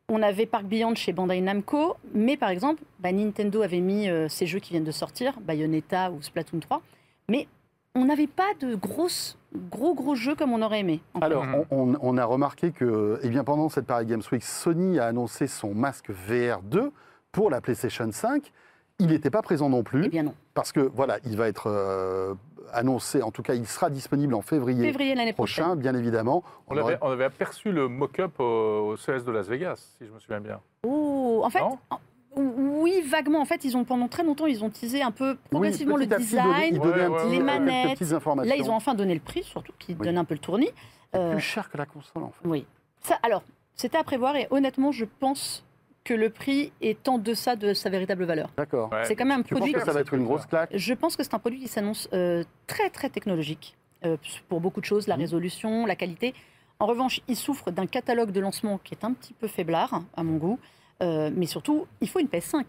On 0.10 0.22
avait 0.22 0.46
Park 0.46 0.66
Beyond 0.66 0.96
chez 0.96 1.14
Bandai 1.14 1.40
Namco, 1.40 1.96
mais 2.14 2.36
par 2.36 2.50
exemple, 2.50 2.84
bah, 3.00 3.12
Nintendo 3.12 3.62
avait 3.62 3.80
mis 3.80 4.10
euh, 4.10 4.28
ces 4.28 4.46
jeux 4.46 4.60
qui 4.60 4.72
viennent 4.72 4.84
de 4.84 4.92
sortir, 4.92 5.40
Bayonetta 5.40 6.12
ou 6.12 6.22
Splatoon 6.22 6.60
3, 6.60 6.82
mais 7.30 7.48
on 7.96 8.06
n'avait 8.06 8.28
pas 8.28 8.54
de 8.60 8.76
grosses, 8.76 9.38
gros 9.70 9.94
gros 9.94 10.16
jeux 10.16 10.36
comme 10.36 10.52
on 10.54 10.62
aurait 10.62 10.80
aimé. 10.80 11.02
Alors, 11.22 11.46
on, 11.72 11.92
on- 11.94 11.98
on 12.02 12.18
a 12.18 12.26
remarqué 12.26 12.72
que 12.72 13.20
eh 13.22 13.30
bien, 13.30 13.44
pendant 13.44 13.70
cette 13.70 13.86
Paris 13.86 14.06
Games 14.06 14.24
Week, 14.32 14.44
Sony 14.44 15.00
a 15.00 15.06
annoncé 15.06 15.48
son 15.48 15.74
masque 15.76 16.10
VR2 16.10 16.92
pour 17.32 17.50
la 17.50 17.62
PlayStation 17.62 18.10
5. 18.12 18.52
Il 19.00 19.08
n'était 19.08 19.30
pas 19.32 19.42
présent 19.42 19.70
non 19.70 19.84
plus, 19.84 20.06
Eh 20.06 20.10
bien 20.10 20.24
non. 20.24 20.34
parce 20.54 20.72
que 20.72 20.80
voilà, 20.80 21.18
il 21.26 21.36
va 21.36 21.48
être 21.48 21.68
euh, 21.68 22.36
annoncé, 22.74 23.22
en 23.24 23.32
tout 23.32 23.42
cas, 23.42 23.54
il 23.56 23.68
sera 23.68 23.90
disponible 23.90 24.34
en 24.36 24.42
février, 24.42 24.84
Février 24.86 25.16
l'année 25.16 25.34
prochaine. 25.34 25.66
prochain, 25.66 25.76
bien 25.76 25.96
évidemment. 25.96 26.44
On, 26.68 26.76
On 26.76 26.80
aurait- 26.80 26.94
avait, 26.94 27.04
on 27.04 27.10
avait 27.12 27.24
aperçu 27.26 27.72
le 27.72 27.88
mock-up 27.88 28.40
au, 28.40 28.44
au 28.92 28.98
CES 28.98 29.24
de 29.26 29.32
Las 29.32 29.48
Vegas, 29.48 29.96
si 30.00 30.06
je 30.08 30.12
me 30.12 30.20
souviens 30.20 30.40
bien. 30.42 30.60
Oh, 30.84 31.42
en 31.44 31.50
fait, 31.50 31.60
Non? 31.60 31.78
en- 31.90 32.00
oui, 32.36 33.02
vaguement. 33.08 33.40
En 33.42 33.46
fait, 33.46 33.64
ils 33.66 33.76
ont 33.78 33.84
pendant 33.84 34.08
très 34.08 34.24
longtemps, 34.24 34.46
ils 34.46 34.64
ont 34.64 34.70
teasé 34.70 35.02
un 35.02 35.12
peu 35.12 35.38
progressivement 35.50 35.96
oui, 35.96 36.08
le 36.08 36.18
design. 36.18 36.78
Ouais, 36.80 37.08
ouais, 37.08 37.30
les 37.30 37.40
manettes. 37.40 38.00
Là, 38.02 38.56
ils 38.56 38.70
ont 38.70 38.76
enfin 38.76 38.94
donné 38.96 39.14
le 39.14 39.20
prix, 39.20 39.44
surtout, 39.44 39.74
qui 39.80 39.94
Oui. 40.00 40.06
donne 40.06 40.18
un 40.18 40.26
peu 40.26 40.34
le 40.34 40.40
tournis. 40.40 40.70
Euh, 41.16 41.34
plus 41.34 41.42
cher 41.42 41.70
que 41.70 41.78
la 41.78 41.86
console, 41.86 42.24
en 42.24 42.32
fait. 42.32 42.48
oui. 42.48 42.66
Ça, 43.02 43.20
alors, 43.22 43.44
c'était 43.76 43.98
à 43.98 44.04
prévoir 44.04 44.36
et 44.36 44.48
honnêtement, 44.50 44.92
je 44.92 45.06
pense 45.06 45.64
que 46.04 46.14
le 46.14 46.30
prix 46.30 46.72
est 46.82 47.08
en 47.08 47.18
deçà 47.18 47.56
de 47.56 47.74
sa 47.74 47.90
véritable 47.90 48.24
valeur. 48.26 48.50
D'accord. 48.58 48.92
Ouais. 48.92 49.04
C'est 49.06 49.16
quand 49.16 49.26
même 49.26 49.40
un 49.40 49.44
Tu 49.44 49.54
penses 49.54 49.60
produit. 49.60 49.74
que 49.74 49.86
ça 49.86 49.92
va 49.94 50.00
être 50.02 50.14
une 50.14 50.26
grosse 50.26 50.46
claque 50.48 50.70
Je 50.74 50.94
pense 50.94 51.16
que 51.16 51.24
c'est 51.24 51.34
un 51.34 51.40
produit 51.40 51.60
qui 51.60 51.68
s'annonce 51.68 52.10
euh, 52.14 52.44
très 52.68 52.90
très 52.90 53.10
technologique 53.10 53.78
euh, 54.06 54.18
pour 54.50 54.60
beaucoup 54.60 54.82
de 54.82 54.86
choses, 54.86 55.08
la 55.08 55.16
Mhm. 55.16 55.22
résolution, 55.22 55.86
la 55.86 55.96
qualité. 55.96 56.34
En 56.80 56.88
revanche, 56.88 57.22
il 57.28 57.36
souffre 57.38 57.72
d'un 57.72 57.86
catalogue 57.86 58.32
de 58.32 58.40
lancement 58.42 58.80
qui 58.84 58.94
est 58.96 59.06
un 59.06 59.14
petit 59.14 59.34
peu 59.34 59.48
faiblard 59.48 60.02
à 60.18 60.24
mon 60.24 60.38
goût, 60.38 60.60
Euh, 61.04 61.30
mais 61.36 61.46
surtout, 61.46 61.86
il 62.02 62.10
faut 62.10 62.20
une 62.20 62.28
PS5. 62.28 62.64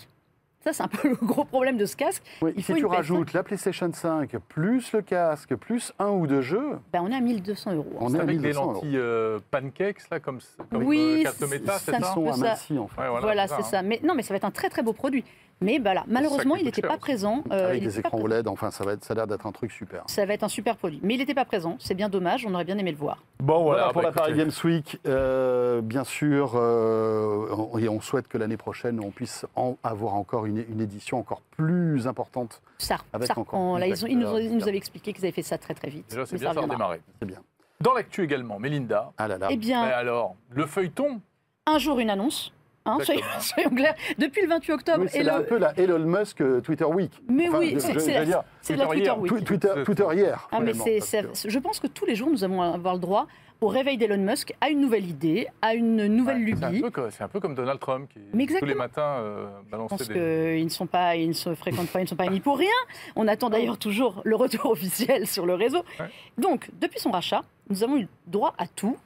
Ça, 0.61 0.73
c'est 0.73 0.83
un 0.83 0.89
peu 0.89 1.09
le 1.11 1.17
gros 1.17 1.45
problème 1.45 1.77
de 1.77 1.85
ce 1.85 1.95
casque. 1.95 2.23
Oui, 2.41 2.53
il 2.57 2.63
si 2.65 2.73
faut 2.73 2.79
tu 2.79 2.81
une 2.81 2.87
PS5. 2.87 2.97
rajoutes 2.97 3.33
la 3.35 3.43
PlayStation 3.43 3.93
5, 3.93 4.37
plus 4.49 4.93
le 4.93 5.03
casque, 5.03 5.55
plus 5.57 5.93
un 5.99 6.09
ou 6.09 6.27
deux 6.27 6.41
jeux, 6.41 6.79
Ben, 6.93 7.03
on 7.03 7.11
est 7.11 7.15
à 7.17 7.21
1200 7.21 7.75
euros. 7.75 7.87
On 8.01 8.09
C'est 8.09 8.17
est 8.17 8.21
à 8.21 8.23
avec 8.23 8.37
des 8.39 8.43
1200 8.49 8.63
euros. 8.63 8.73
lentilles 8.75 8.97
euh, 8.97 9.39
pancakes, 9.51 10.09
là, 10.11 10.21
comme, 10.21 10.39
comme 10.71 10.83
Oui, 10.85 11.19
euh, 11.21 11.23
carte 11.25 11.43
méta, 11.51 11.73
ça 11.73 11.79
c'est 11.81 11.91
ça 11.91 11.97
un 11.99 12.15
sont 12.15 12.25
peu 12.25 12.33
ça. 12.33 12.47
amincis, 12.53 12.79
en 12.79 12.89
fait. 12.89 13.01
Ouais, 13.03 13.21
Voilà, 13.21 13.47
c'est 13.47 13.55
hein. 13.57 13.63
ça. 13.63 13.83
Mais 13.83 14.01
non, 14.03 14.15
mais 14.15 14.23
ça 14.23 14.33
va 14.33 14.37
être 14.39 14.45
un 14.45 14.51
très 14.51 14.71
très 14.71 14.83
beau 14.83 14.95
produit. 14.95 15.23
Mais 15.61 15.79
bah, 15.79 15.95
là, 15.95 16.05
malheureusement, 16.09 16.57
il 16.57 16.65
n'était 16.65 16.83
pas 16.83 16.99
présent. 16.99 17.43
euh, 17.51 17.69
Avec 17.69 17.83
il 17.83 17.89
des 17.89 17.99
écrans. 18.01 18.19
OLED, 18.21 18.49
enfin, 18.49 18.71
ça, 18.71 18.85
va 18.85 18.93
être, 18.93 19.05
ça 19.05 19.13
a 19.13 19.17
l'air 19.17 19.27
d'être 19.27 19.47
un 19.47 19.53
truc 19.53 19.71
super. 19.71 20.03
Ça 20.07 20.27
va 20.27 20.35
être 20.35 20.43
un 20.43 20.49
super 20.49 20.77
produit. 20.77 21.01
Mais 21.03 21.15
il 21.15 21.19
n'était 21.19 21.35
pas 21.35 21.45
présent. 21.45 21.77
C'est 21.79 21.95
bien 21.95 22.09
dommage. 22.09 22.45
On 22.47 22.53
aurait 22.55 22.65
bien 22.65 22.77
aimé 22.77 22.91
le 22.91 22.97
voir. 22.99 23.23
Bon, 23.41 23.63
Voilà, 23.63 23.91
voilà, 23.91 23.93
pour 23.93 24.03
bah, 24.03 24.09
la 24.09 24.13
Paris. 24.13 24.35
Games 24.35 24.51
Week, 24.65 24.99
euh, 25.07 25.81
bien 25.81 26.05
sûr, 26.05 26.53
euh, 26.57 27.47
on- 27.73 27.79
et 27.79 27.89
on 27.89 28.01
souhaite 28.01 28.29
que 28.29 28.37
l'année 28.39 28.57
prochaine, 28.57 29.01
on 29.01 29.11
puisse 29.11 29.47
en 29.57 29.77
avoir 29.85 30.15
encore 30.15 30.47
une, 30.47 30.65
une 30.69 30.81
édition 30.81 31.19
encore 31.19 31.41
plus 31.57 32.07
importante. 32.07 32.61
Ça, 32.79 32.97
Avec 33.13 33.29
ça 33.29 33.39
encore 33.39 33.79
Là, 33.79 33.87
ils, 33.87 34.05
ont- 34.05 34.09
ils 34.09 34.19
nous, 34.19 34.27
ont- 34.27 34.37
ils 34.39 34.45
nous 34.47 34.51
d'acteurs, 34.53 34.69
avaient 34.69 34.77
expliqué 34.77 35.13
qu'ils 35.13 35.25
avaient 35.25 35.33
fait 35.33 35.43
ça 35.43 35.57
très 35.59 35.75
très 35.75 35.89
vite. 35.89 36.07
Déjà, 36.11 36.27
c'est 36.27 36.35
Mais 36.35 36.41
bien, 36.41 36.53
ça 36.53 36.59
a 36.61 36.63
redémarré. 36.63 37.01
C'est 37.21 37.27
bien. 37.27 37.39
Dans 37.81 37.93
l'actu 37.95 38.23
également, 38.23 38.59
Mélinda. 38.59 39.13
Ah 39.19 39.29
là 39.29 39.39
là. 39.39 39.49
Eh 39.51 39.57
bien, 39.57 39.85
Mais 39.87 39.93
alors, 39.93 40.37
le 40.51 40.67
feuilleton 40.67 41.21
un 41.67 41.79
jour 41.79 41.99
une 41.99 42.11
annonce. 42.11 42.53
Hein, 42.87 42.99
soyons, 43.03 43.71
clairs. 43.71 43.95
Depuis 44.19 44.43
le 44.43 44.49
28 44.49 44.73
octobre, 44.73 44.99
Oui, 45.03 45.09
c'est 45.11 45.27
un 45.29 45.43
peu 45.43 45.57
la 45.59 45.73
Elon 45.79 46.01
Musk 46.01 46.41
euh, 46.41 46.61
Twitter 46.61 46.85
Week. 46.85 47.13
Mais 47.29 47.49
Enfin, 47.49 47.59
oui, 47.59 47.73
je- 47.75 47.79
c'est 47.81 47.93
je- 48.25 48.31
la, 48.31 48.45
Twitter 48.63 48.85
Twitter 48.87 49.03
hier. 49.03 49.19
Week. 49.21 49.33
Twi- 49.33 49.85
Twitter, 49.85 50.05
hier. 50.15 50.49
Ah, 50.53 50.61
mais 50.61 50.73
je 50.75 51.59
pense 51.59 51.81
que 51.81 51.87
tous 51.87 52.05
les 52.05 52.15
jours, 52.15 52.31
nous 52.31 52.45
allons 52.45 52.61
avoir 52.61 52.95
le 52.95 53.01
droit 53.01 53.27
au 53.61 53.69
réveil 53.69 53.97
d'Elon 53.97 54.19
Musk 54.19 54.53
à 54.61 54.69
une 54.69 54.81
nouvelle 54.81 55.07
idée, 55.09 55.47
à 55.63 55.73
une 55.75 56.07
nouvelle 56.09 56.45
Ouais, 56.45 56.53
c'est 56.59 56.65
un 56.65 56.71
lubie. 56.71 56.85
C'est 57.11 57.23
un 57.25 57.29
peu 57.29 57.41
comme 57.41 57.55
Donald 57.55 57.81
Trump 57.81 58.11
qui, 58.13 58.19
Mais 58.35 58.47
tous 58.47 58.65
les 58.65 58.75
matins, 58.75 59.17
euh, 59.21 59.47
Je 59.65 59.71
balançait 59.71 59.97
pense 59.97 60.07
qu'ils 60.09 60.65
ne 60.65 60.69
sont 60.69 60.87
pas, 60.87 61.17
ils 61.17 61.29
ne 61.29 61.33
se 61.33 61.55
fréquentent 61.55 61.89
pas, 61.89 62.01
ils 62.01 62.05
ne 62.05 62.09
sont 62.09 62.17
pas 62.17 62.27
émis 62.27 62.41
pour 62.41 62.59
rien. 62.59 62.69
On 63.17 63.27
attend 63.29 63.49
d'ailleurs 63.49 63.79
toujours 63.79 64.21
le 64.25 64.37
retour 64.37 64.67
officiel 64.73 65.27
sur 65.27 65.47
le 65.47 65.55
réseau. 65.55 65.83
Ouais. 65.99 66.07
Donc, 66.37 66.71
depuis 66.79 67.01
son 67.01 67.11
rachat, 67.13 67.43
nous 67.71 67.83
avons 67.83 67.97
eu 67.97 68.09
droit 68.27 68.53
à 68.59 68.67
tout. 68.67 68.99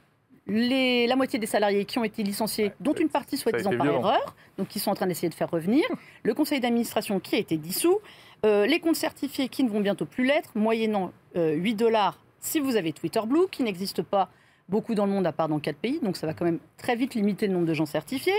Les, 0.49 1.07
la 1.07 1.15
moitié 1.17 1.39
des 1.39 1.47
salariés 1.47 1.85
qui 1.85 1.99
ont 1.99 2.05
été 2.05 2.23
licenciés, 2.23 2.67
Ouais, 2.67 2.75
dont 2.81 2.95
une 2.95 3.09
partie 3.11 3.37
soi-disant 3.37 3.71
par 3.77 3.83
violent. 3.87 4.01
erreur, 4.01 4.35
donc 4.57 4.69
qui 4.69 4.79
sont 4.79 4.91
en 4.91 4.95
train 4.95 5.07
d'essayer 5.07 5.29
de 5.29 5.35
faire 5.35 5.51
revenir. 5.51 5.85
Le 6.23 6.33
conseil 6.35 6.59
d'administration 6.61 7.21
qui 7.21 7.37
a 7.37 7.39
été 7.39 7.57
dissous. 7.59 7.99
Euh, 8.47 8.67
les 8.67 8.79
comptes 8.81 8.97
certifiés 8.97 9.49
qui 9.49 9.63
ne 9.65 9.69
vont 9.69 9.81
bientôt 9.81 10.07
plus 10.07 10.25
l'être, 10.25 10.51
moyennant 10.55 11.13
euh, 11.37 11.53
8 11.55 11.75
dollars 11.75 12.19
si 12.41 12.61
vous 12.61 12.77
avez 12.77 12.93
Twitter 12.93 13.21
Blue, 13.27 13.49
qui 13.51 13.63
n'existe 13.65 14.01
pas 14.03 14.29
beaucoup 14.69 14.95
dans 14.95 15.07
le 15.07 15.13
monde 15.13 15.27
à 15.27 15.33
part 15.33 15.49
dans 15.49 15.59
4 15.59 15.77
pays, 15.77 15.99
donc 16.01 16.17
ça 16.17 16.27
va 16.27 16.35
quand 16.35 16.45
même 16.45 16.61
très 16.77 16.95
vite 16.95 17.15
limiter 17.15 17.47
le 17.49 17.53
nombre 17.53 17.67
de 17.67 17.75
gens 17.75 17.87
certifiés. 17.87 18.33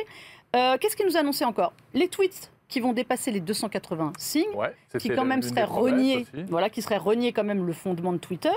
Euh, 0.55 0.77
Qu'est-ce 0.79 0.95
qu'il 0.95 1.05
nous 1.05 1.17
a 1.17 1.19
annoncé 1.19 1.43
encore? 1.43 1.73
Les 1.93 2.07
tweets 2.07 2.49
qui 2.69 2.79
vont 2.79 2.93
dépasser 2.93 3.29
les 3.31 3.39
280 3.41 4.13
signes, 4.17 4.45
Ouais, 4.55 4.73
qui 4.99 5.09
quand 5.09 5.25
même 5.25 5.41
serait 5.41 5.63
renié, 5.65 6.25
voilà, 6.47 6.69
qui 6.69 6.81
serait 6.81 6.97
renié 6.97 7.33
quand 7.33 7.43
même 7.43 7.65
le 7.67 7.73
fondement 7.73 8.13
de 8.13 8.19
Twitter. 8.19 8.49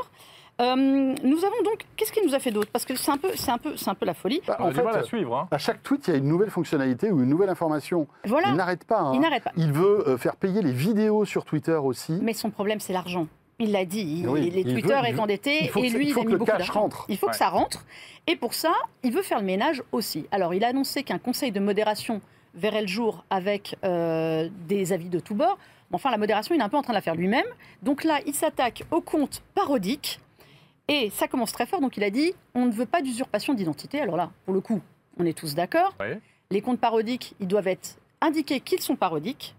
Euh, 0.61 0.77
nous 0.77 1.39
avons 1.45 1.63
donc, 1.65 1.85
qu'est-ce 1.97 2.13
qu'il 2.13 2.25
nous 2.27 2.35
a 2.35 2.39
fait 2.39 2.51
d'autre? 2.51 2.71
Parce 2.73 2.85
que 2.85 2.95
c'est 2.95 3.11
un 3.11 3.17
peu, 3.17 3.31
c'est 3.35 3.51
un 3.51 3.59
peu, 3.59 3.77
c'est 3.77 3.89
un 3.89 3.95
peu 3.95 4.07
la 4.07 4.15
folie. 4.15 4.41
Bah, 4.47 4.57
en 4.61 4.71
fait, 4.71 4.87
à 4.87 5.03
suivre. 5.03 5.35
Hein. 5.37 5.49
à 5.51 5.59
chaque 5.59 5.83
tweet, 5.83 6.07
il 6.07 6.11
y 6.11 6.15
a 6.15 6.19
une 6.19 6.29
nouvelle 6.29 6.51
fonctionnalité 6.51 7.11
ou 7.11 7.23
une 7.23 7.29
nouvelle 7.29 7.49
information. 7.49 8.07
Voilà, 8.27 8.49
Il 8.49 8.55
n'arrête 8.55 8.85
pas. 8.85 9.01
hein. 9.01 9.13
il 9.15 9.21
n'arrête 9.21 9.43
pas. 9.45 9.53
Il 9.57 9.73
veut 9.73 10.07
euh, 10.09 10.17
faire 10.19 10.37
payer 10.37 10.63
les 10.63 10.73
vidéos 10.73 11.25
sur 11.25 11.45
Twitter 11.45 11.73
aussi. 11.83 12.19
Mais 12.23 12.35
son 12.35 12.51
problème, 12.51 12.81
c'est 12.81 12.93
l'argent. 12.93 13.27
Il 13.59 13.73
l'a 13.73 13.85
dit, 13.85 14.01
il- 14.21 14.29
Oui, 14.29 14.51
les 14.51 14.61
il 14.61 14.73
Twitter 14.73 14.95
veut- 15.01 15.07
est 15.09 15.19
endetté 15.19 15.65
il 15.65 15.69
faut 15.71 15.83
et 15.83 15.91
que- 15.91 15.97
lui, 15.97 16.11
il 16.11 16.19
a 16.19 16.25
mis 16.25 16.33
le 16.33 16.39
beaucoup 16.39 16.51
cash 16.51 16.59
d'argent. 16.67 16.81
rentre. 16.81 17.07
Il 17.09 17.17
faut 17.17 17.27
Ouais. 17.27 17.33
que 17.33 17.39
ça 17.39 17.49
rentre. 17.49 17.85
Et 18.27 18.37
pour 18.37 18.55
ça, 18.55 18.73
il 19.03 19.13
veut 19.13 19.23
faire 19.23 19.39
le 19.41 19.45
ménage 19.47 19.83
aussi. 19.93 20.27
Alors, 20.33 20.53
il 20.55 20.65
a 20.65 20.69
annoncé 20.69 21.03
qu'un 21.03 21.19
conseil 21.19 21.51
de 21.53 21.61
modération 21.61 22.21
verrait 22.55 22.83
le 22.83 22.89
jour 22.89 23.25
avec 23.31 23.77
euh, 23.85 24.49
des 24.69 24.93
avis 24.93 25.09
de 25.09 25.19
tous 25.19 25.35
bords. 25.35 25.59
Mais 25.91 25.97
Enfin, 25.97 26.11
la 26.11 26.19
modération, 26.19 26.55
il 26.55 26.61
est 26.61 26.65
un 26.65 26.69
peu 26.69 26.77
en 26.77 26.83
train 26.83 26.93
de 26.93 26.99
la 26.99 27.03
faire 27.03 27.15
lui-même. 27.15 27.45
Donc 27.83 28.05
là, 28.05 28.19
il 28.27 28.35
s'attaque 28.35 28.85
aux 28.91 29.01
comptes 29.01 29.43
parodiques. 29.55 30.21
Et 30.89 31.11
ça 31.11 31.29
commence 31.29 31.53
très 31.53 31.67
fort. 31.67 31.81
Donc 31.81 31.97
il 31.97 32.05
a 32.05 32.11
dit 32.11 32.33
on 32.55 32.67
ne 32.67 32.73
veut 32.73 32.87
pas 32.87 33.03
d'usurpation 33.03 33.55
d'identité. 33.55 34.01
Alors 34.01 34.17
là, 34.17 34.31
pour 34.45 34.55
le 34.55 34.61
coup, 34.61 34.81
on 35.19 35.27
est 35.27 35.37
tous 35.37 35.55
d'accord. 35.55 35.95
Ouais. 36.01 36.19
Les 36.51 36.61
comptes 36.61 36.81
parodiques, 36.81 37.35
ils 37.41 37.49
doivent 37.49 37.69
être 37.69 37.97
indiqués 38.21 38.61
qu'ils 38.61 38.81
sont 38.81 38.97
parodiques. 38.97 39.55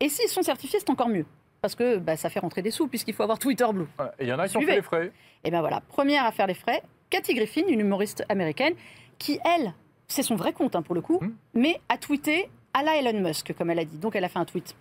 Et 0.00 0.08
s'ils 0.08 0.28
sont 0.28 0.42
certifiés, 0.42 0.78
c'est 0.78 0.90
encore 0.90 1.08
mieux. 1.08 1.24
Parce 1.62 1.74
que 1.74 1.96
bah, 1.96 2.16
ça 2.16 2.28
fait 2.30 2.38
rentrer 2.38 2.62
des 2.62 2.70
sous, 2.70 2.86
puisqu'il 2.86 3.14
faut 3.14 3.22
avoir 3.22 3.38
Twitter 3.38 3.66
Blue. 3.72 3.86
Et 4.18 4.24
il 4.24 4.28
y 4.28 4.32
en 4.32 4.38
a 4.38 4.46
qui 4.46 4.56
ont 4.56 4.60
fait 4.60 4.76
les 4.76 4.82
frais. 4.82 5.10
Et 5.42 5.50
bien 5.50 5.60
voilà, 5.60 5.80
première 5.88 6.24
à 6.24 6.32
faire 6.32 6.46
les 6.46 6.54
frais, 6.54 6.82
Cathy 7.10 7.34
Griffin, 7.34 7.62
une 7.66 7.80
humoriste 7.80 8.24
américaine, 8.28 8.74
qui, 9.18 9.40
elle, 9.44 9.72
c'est 10.06 10.22
son 10.22 10.36
vrai 10.36 10.52
compte 10.52 10.76
hein, 10.76 10.82
pour 10.82 10.94
le 10.94 11.00
coup, 11.00 11.18
Hmm. 11.20 11.30
mais 11.54 11.80
a 11.88 11.96
tweeté 11.98 12.48
à 12.74 12.82
la 12.82 12.96
Elon 12.96 13.20
Musk, 13.20 13.54
comme 13.56 13.70
elle 13.70 13.78
a 13.78 13.84
dit. 13.84 13.96
Donc 13.98 14.14
elle 14.14 14.24
a 14.24 14.28
fait 14.28 14.38
un 14.38 14.44
tweet 14.44 14.76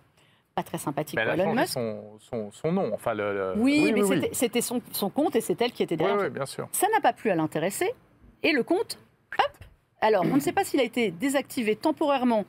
pas 0.56 0.64
très 0.64 0.78
sympathique 0.78 1.18
Mais 1.18 1.24
elle 1.24 1.42
a 1.42 1.44
changé 1.44 1.60
Musk. 1.60 1.74
son, 1.74 2.02
son, 2.20 2.52
son 2.52 2.72
nom. 2.72 2.92
Enfin, 2.94 3.14
le, 3.14 3.34
le- 3.34 3.54
Oui, 3.58 3.82
Oui, 3.84 3.92
mais 3.92 4.04
oui, 4.04 4.30
c'était- 4.32 4.62
son, 4.62 4.82
son 4.94 5.10
compte 5.10 5.36
et 5.36 5.42
c'est 5.42 5.62
elle 5.62 5.74
qui 5.74 5.84
était 5.84 5.98
derrière. 5.98 6.18
oui, 6.18 6.30
bien 6.30 6.46
sûr. 6.46 6.70
Ça 6.72 6.88
n'a 6.94 7.02
pas 7.02 7.12
plu 7.12 7.30
à 7.30 7.36
l'intéresser. 7.36 7.94
Et 8.42 8.54
le 8.54 8.64
compte, 8.64 8.98
hop 9.38 9.52
Alors, 10.00 10.24
on 10.24 10.36
ne 10.36 10.40
sait 10.40 10.54
pas 10.54 10.64
s'il 10.64 10.80
a 10.80 10.84
été 10.84 11.12
désactivé 11.12 11.76
temporairement 11.76 12.46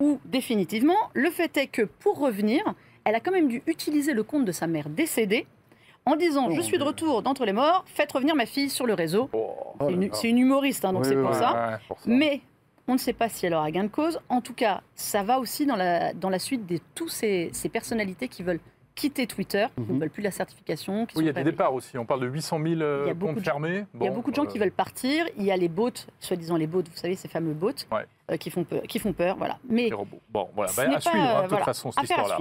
ou 0.00 0.20
définitivement. 0.26 0.96
Le 1.14 1.30
fait 1.30 1.56
est 1.56 1.66
que 1.68 1.82
pour 1.82 2.18
revenir, 2.18 2.62
elle 3.04 3.14
a 3.14 3.20
quand 3.20 3.32
même 3.32 3.48
dû 3.48 3.62
utiliser 3.66 4.12
le 4.12 4.22
compte 4.22 4.44
de 4.44 4.52
sa 4.52 4.66
mère 4.66 4.90
décédée 4.90 5.46
en 6.04 6.14
disant 6.16 6.48
Oh, 6.50 6.54
Je 6.54 6.60
suis 6.60 6.76
de 6.76 6.84
retour 6.84 7.22
d'entre 7.22 7.46
les 7.46 7.54
morts, 7.54 7.84
faites 7.86 8.12
revenir 8.12 8.34
ma 8.34 8.44
fille 8.44 8.68
sur 8.68 8.84
le 8.86 8.92
réseau. 8.92 9.30
Oh. 9.32 9.54
C'est 10.12 10.28
une, 10.28 10.38
humoriste, 10.38 10.84
hein, 10.84 10.92
donc 10.92 11.04
Oui, 11.04 11.08
c'est 11.08 11.16
oui, 11.16 11.22
pour 11.22 11.30
oui. 11.32 11.38
ça. 11.38 11.68
Ouais. 11.70 11.76
Pour 11.88 11.98
ça. 12.00 12.04
Mais 12.06 12.40
on 12.88 12.92
ne 12.94 12.98
sait 12.98 13.12
pas 13.12 13.28
si 13.28 13.46
elle 13.46 13.54
aura 13.54 13.70
gain 13.70 13.84
de 13.84 13.88
cause. 13.88 14.20
En 14.28 14.40
tout 14.40 14.54
cas, 14.54 14.82
ça 14.94 15.22
va 15.22 15.38
aussi 15.38 15.66
dans 15.66 15.76
la, 15.76 16.12
dans 16.14 16.30
la 16.30 16.38
suite 16.38 16.66
de 16.66 16.78
tous 16.94 17.08
ces, 17.08 17.50
ces 17.52 17.68
personnalités 17.68 18.28
qui 18.28 18.42
veulent 18.42 18.60
quitter 18.94 19.26
Twitter, 19.26 19.66
qui 19.74 19.82
Mhm. 19.82 19.94
ne 19.96 20.00
veulent 20.00 20.10
plus 20.10 20.22
la 20.22 20.30
certification. 20.30 21.04
Qui 21.06 21.18
Oui, 21.18 21.24
il 21.24 21.26
y 21.26 21.30
a 21.30 21.32
des 21.34 21.44
départs 21.44 21.74
aussi. 21.74 21.98
On 21.98 22.06
parle 22.06 22.20
de 22.20 22.28
800 22.28 22.58
000 22.62 22.80
euh, 22.80 23.02
Il 23.04 23.08
y 23.08 23.10
a 23.10 23.14
beaucoup 23.14 23.26
comptes 23.34 23.40
de 23.40 23.44
gens- 23.44 23.50
fermés. 23.52 23.84
Il 24.00 24.04
y 24.04 24.08
a 24.08 24.10
beaucoup 24.10 24.30
de 24.30 24.36
gens 24.36 24.44
euh, 24.44 24.46
qui 24.46 24.58
veulent 24.58 24.70
partir. 24.72 25.26
Il 25.36 25.44
y 25.44 25.50
a 25.50 25.56
les 25.56 25.68
bots, 25.68 25.90
soi-disant 26.18 26.56
les 26.56 26.66
bots, 26.66 26.80
vous 26.82 26.96
savez, 26.96 27.14
ces 27.14 27.28
fameux 27.28 27.52
bots, 27.52 27.72
Ouais. 27.92 28.06
Euh, 28.30 28.36
qui, 28.36 28.50
font 28.50 28.64
peur, 28.64 28.82
qui 28.82 28.98
font 28.98 29.12
peur. 29.12 29.36
Voilà. 29.36 29.58
Mais 29.68 29.84
les 29.88 29.94
robots. 29.94 30.20
Bon, 30.30 30.48
voilà, 30.54 30.72
bah, 30.76 30.86
n'est 30.86 30.94
à 30.94 30.98
pas, 30.98 31.00
suivre, 31.10 31.16
hein, 31.24 31.40
de 31.42 31.44
euh, 31.46 31.56
toute 31.56 31.64
façon, 31.64 31.92
cette 31.92 32.04
histoire-là. 32.04 32.38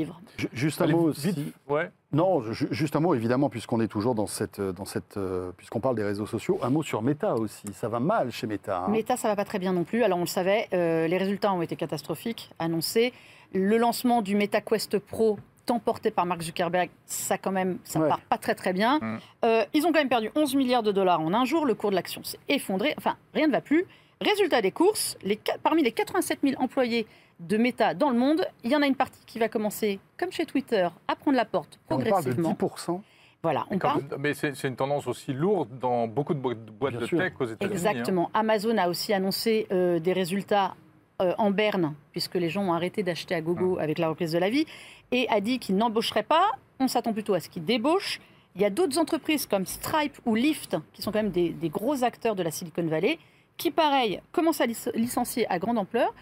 Juste 0.53 0.81
un 0.81 0.85
Allez, 0.85 0.93
mot 0.93 1.01
aussi. 1.09 1.53
Ouais. 1.67 1.91
Non, 2.11 2.41
ju- 2.53 2.67
juste 2.71 2.95
un 2.95 2.99
mot 3.01 3.13
évidemment, 3.13 3.49
puisqu'on 3.49 3.81
est 3.81 3.87
toujours 3.87 4.15
dans 4.15 4.27
cette, 4.27 4.61
dans 4.61 4.85
cette, 4.85 5.17
euh, 5.17 5.51
puisqu'on 5.57 5.79
parle 5.81 5.95
des 5.95 6.03
réseaux 6.03 6.25
sociaux, 6.25 6.59
un 6.63 6.69
mot 6.69 6.81
sur 6.83 7.01
Meta 7.01 7.35
aussi. 7.35 7.67
Ça 7.73 7.89
va 7.89 7.99
mal 7.99 8.31
chez 8.31 8.47
Meta. 8.47 8.85
hein. 8.85 8.89
Meta, 8.89 9.17
ça 9.17 9.27
va 9.27 9.35
pas 9.35 9.45
très 9.45 9.59
bien 9.59 9.73
non 9.73 9.83
plus. 9.83 10.03
Alors 10.03 10.17
on 10.17 10.21
le 10.21 10.27
savait, 10.27 10.67
euh, 10.73 11.07
les 11.07 11.17
résultats 11.17 11.51
ont 11.53 11.61
été 11.61 11.75
catastrophiques, 11.75 12.51
annoncés. 12.59 13.13
Le 13.53 13.77
lancement 13.77 14.21
du 14.21 14.35
Meta 14.35 14.61
Quest 14.61 14.97
Pro, 14.97 15.37
tant 15.65 15.79
porté 15.79 16.09
par 16.11 16.25
Mark 16.25 16.41
Zuckerberg, 16.41 16.89
ça 17.05 17.37
quand 17.37 17.51
même, 17.51 17.79
ça 17.83 17.99
Ouais. 17.99 18.07
part 18.07 18.21
pas 18.21 18.37
très 18.37 18.55
très 18.55 18.71
bien. 18.73 18.99
Mm. 18.99 19.17
Euh, 19.45 19.65
ils 19.73 19.83
ont 19.85 19.91
quand 19.91 19.99
même 19.99 20.09
perdu 20.09 20.29
11 20.35 20.55
milliards 20.55 20.83
de 20.83 20.91
dollars 20.91 21.19
en 21.21 21.33
un 21.33 21.43
jour. 21.45 21.65
Le 21.65 21.73
cours 21.75 21.89
de 21.89 21.95
l'action 21.95 22.23
s'est 22.23 22.39
effondré. 22.49 22.93
Enfin, 22.97 23.15
rien 23.33 23.47
ne 23.47 23.51
va 23.51 23.61
plus. 23.61 23.85
Résultat 24.21 24.61
des 24.61 24.71
courses, 24.71 25.17
les, 25.23 25.39
parmi 25.61 25.83
les 25.83 25.91
87 25.91 26.39
000 26.43 26.61
employés 26.61 27.05
de 27.41 27.57
Meta 27.57 27.93
dans 27.93 28.09
le 28.09 28.17
monde, 28.17 28.47
il 28.63 28.71
y 28.71 28.75
en 28.75 28.81
a 28.81 28.87
une 28.87 28.95
partie 28.95 29.19
qui 29.25 29.39
va 29.39 29.49
commencer, 29.49 29.99
comme 30.17 30.31
chez 30.31 30.45
Twitter, 30.45 30.87
à 31.07 31.15
prendre 31.15 31.35
la 31.37 31.43
porte 31.45 31.79
On 31.89 31.97
parle 31.97 32.03
de 32.05 32.09
progressivement. 32.09 32.53
10%. 32.53 33.01
Voilà, 33.43 33.65
on 33.69 33.77
parle. 33.77 34.03
Mais 34.17 34.33
c'est 34.33 34.63
une 34.63 34.75
tendance 34.77 35.05
aussi 35.05 35.31
lourde 35.33 35.69
dans 35.79 36.07
beaucoup 36.07 36.33
de 36.33 36.39
bo- 36.39 36.53
de 36.53 36.71
boîtes 36.71 36.93
Bien 36.93 37.01
de 37.01 37.05
sûr. 37.05 37.19
tech 37.19 37.33
aux 37.39 37.45
États-Unis. 37.45 37.57
hein. 37.61 37.89
Exactement. 37.91 38.31
Amazon 38.33 38.77
a 38.77 38.87
aussi 38.89 39.13
annoncé 39.13 39.67
euh, 39.71 39.99
des 39.99 40.13
résultats 40.13 40.75
euh, 41.21 41.33
en 41.37 41.51
berne, 41.51 41.93
puisque 42.11 42.35
les 42.35 42.49
gens 42.49 42.63
ont 42.63 42.73
arrêté 42.73 43.03
d'acheter 43.03 43.35
à 43.35 43.41
gogo 43.41 43.77
avec 43.79 43.99
la 43.99 44.07
reprise 44.09 44.31
de 44.31 44.39
la 44.39 44.49
vie, 44.49 44.65
et 45.11 45.27
a 45.29 45.41
dit 45.41 45.59
qu'ils 45.59 45.75
n'embaucheraient 45.75 46.23
pas. 46.23 46.49
On 46.79 46.87
s'attend 46.87 47.13
plutôt 47.13 47.33
à 47.35 47.39
ce 47.39 47.49
qu'ils 47.49 47.65
débauchent. 47.65 48.19
Il 48.55 48.61
y 48.61 48.65
a 48.65 48.69
d'autres 48.69 48.97
entreprises 48.97 49.45
comme 49.45 49.65
Stripe 49.65 50.17
ou 50.25 50.33
Lyft, 50.35 50.77
qui 50.93 51.01
sont 51.01 51.11
quand 51.11 51.21
même 51.21 51.31
des, 51.31 51.49
des 51.49 51.69
gros 51.69 52.03
acteurs 52.03 52.35
de 52.35 52.41
la 52.43 52.49
Silicon 52.51 52.87
Valley, 52.87 53.19
qui, 53.57 53.71
pareil, 53.71 54.21
commencent 54.31 54.61
à 54.61 54.65
lic- 54.65 54.89
licencier 54.95 55.49
à 55.51 55.59
grande 55.59 55.77
ampleur. 55.77 56.13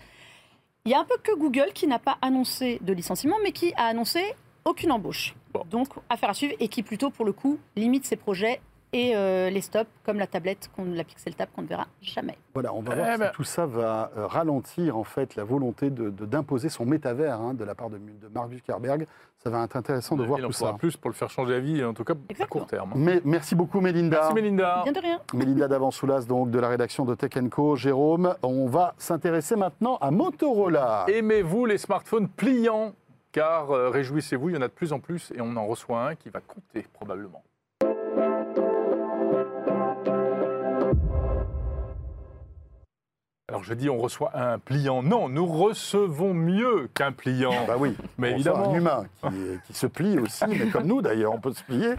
Il 0.85 0.91
y 0.91 0.95
a 0.95 0.99
un 0.99 1.05
peu 1.05 1.15
que 1.23 1.33
Google 1.35 1.71
qui 1.73 1.87
n'a 1.87 1.99
pas 1.99 2.17
annoncé 2.21 2.79
de 2.81 2.93
licenciement, 2.93 3.37
mais 3.43 3.51
qui 3.51 3.73
a 3.75 3.85
annoncé 3.85 4.21
aucune 4.65 4.91
embauche. 4.91 5.35
Bon. 5.53 5.63
Donc, 5.69 5.89
affaire 6.09 6.29
à 6.29 6.33
suivre, 6.33 6.55
et 6.59 6.67
qui 6.67 6.83
plutôt, 6.83 7.09
pour 7.09 7.25
le 7.25 7.33
coup, 7.33 7.59
limite 7.75 8.05
ses 8.05 8.15
projets 8.15 8.61
et 8.93 9.15
euh, 9.15 9.49
les 9.49 9.61
stops, 9.61 9.89
comme 10.05 10.17
la 10.19 10.27
tablette, 10.27 10.69
la 10.77 11.03
Pixel 11.03 11.35
Tab, 11.35 11.49
qu'on 11.55 11.63
ne 11.63 11.67
verra 11.67 11.87
jamais. 12.01 12.37
Voilà, 12.53 12.73
on 12.73 12.81
va 12.81 12.93
Eh 12.93 12.97
voir 12.97 13.17
ben- 13.17 13.27
si 13.31 13.35
tout 13.35 13.43
ça 13.43 13.65
va 13.65 14.11
euh, 14.17 14.27
ralentir 14.27 14.97
en 14.97 15.03
fait 15.03 15.35
la 15.35 15.43
volonté 15.43 15.89
de 15.89 16.09
de- 16.09 16.25
d'imposer 16.25 16.69
son 16.69 16.85
métavers 16.85 17.39
hein, 17.41 17.53
de 17.53 17.63
la 17.63 17.75
part 17.75 17.89
de, 17.89 17.97
de 17.97 18.27
Mark 18.33 18.51
Zuckerberg. 18.51 19.07
Ça 19.43 19.49
va 19.49 19.65
être 19.65 19.75
intéressant 19.75 20.15
de 20.15 20.23
voir 20.23 20.39
Il 20.39 20.45
en 20.45 20.47
tout 20.49 20.53
faudra 20.53 20.71
ça. 20.71 20.77
plus 20.77 20.95
pour 20.95 21.09
le 21.09 21.15
faire 21.15 21.29
changer 21.29 21.51
d'avis, 21.55 21.83
en 21.83 21.93
tout 21.93 22.05
cas 22.05 22.13
à 22.13 22.17
Exactement. 22.29 22.61
court 22.61 22.69
terme. 22.69 22.91
Mais 22.95 23.19
merci 23.25 23.55
beaucoup 23.55 23.81
Mélinda. 23.81 24.17
Merci 24.21 24.33
Mélinda. 24.35 24.81
Bien 24.83 24.93
de 24.93 24.99
rien. 24.99 25.19
Mélinda 25.33 25.67
Davansoulas, 25.67 26.21
donc 26.25 26.49
de 26.49 26.59
la 26.59 26.69
rédaction 26.69 27.03
de 27.03 27.13
Tech 27.15 27.31
Co. 27.51 27.75
Jérôme, 27.75 28.35
on 28.41 28.67
va 28.67 28.93
s'intéresser 28.97 29.57
maintenant 29.57 29.97
à 29.97 30.11
Motorola. 30.11 31.05
Aimez-vous 31.09 31.65
les 31.65 31.77
smartphones 31.77 32.29
pliants? 32.29 32.93
Car 33.33 33.71
euh, 33.71 33.89
réjouissez-vous, 33.89 34.49
il 34.49 34.55
y 34.55 34.57
en 34.57 34.61
a 34.61 34.67
de 34.67 34.73
plus 34.73 34.93
en 34.93 34.99
plus 34.99 35.31
et 35.35 35.41
on 35.41 35.55
en 35.57 35.65
reçoit 35.65 36.07
un 36.07 36.15
qui 36.15 36.29
va 36.29 36.39
compter 36.39 36.85
probablement. 36.93 37.41
Alors 43.49 43.63
je 43.65 43.73
dis 43.73 43.89
on 43.89 43.97
reçoit 43.97 44.31
un 44.39 44.57
pliant. 44.57 45.03
Non, 45.03 45.27
nous 45.27 45.45
recevons 45.45 46.33
mieux 46.33 46.87
qu'un 46.93 47.11
pliant. 47.11 47.65
Bah 47.67 47.75
oui, 47.77 47.95
Mais 48.17 48.29
on 48.31 48.35
évidemment. 48.35 48.71
un 48.71 48.73
humain 48.75 49.05
qui, 49.21 49.35
qui 49.67 49.73
se 49.73 49.85
plie 49.85 50.17
aussi, 50.17 50.45
mais 50.47 50.67
comme 50.69 50.85
nous 50.87 51.01
d'ailleurs, 51.01 51.33
on 51.33 51.39
peut 51.41 51.51
se 51.51 51.61
plier. 51.63 51.95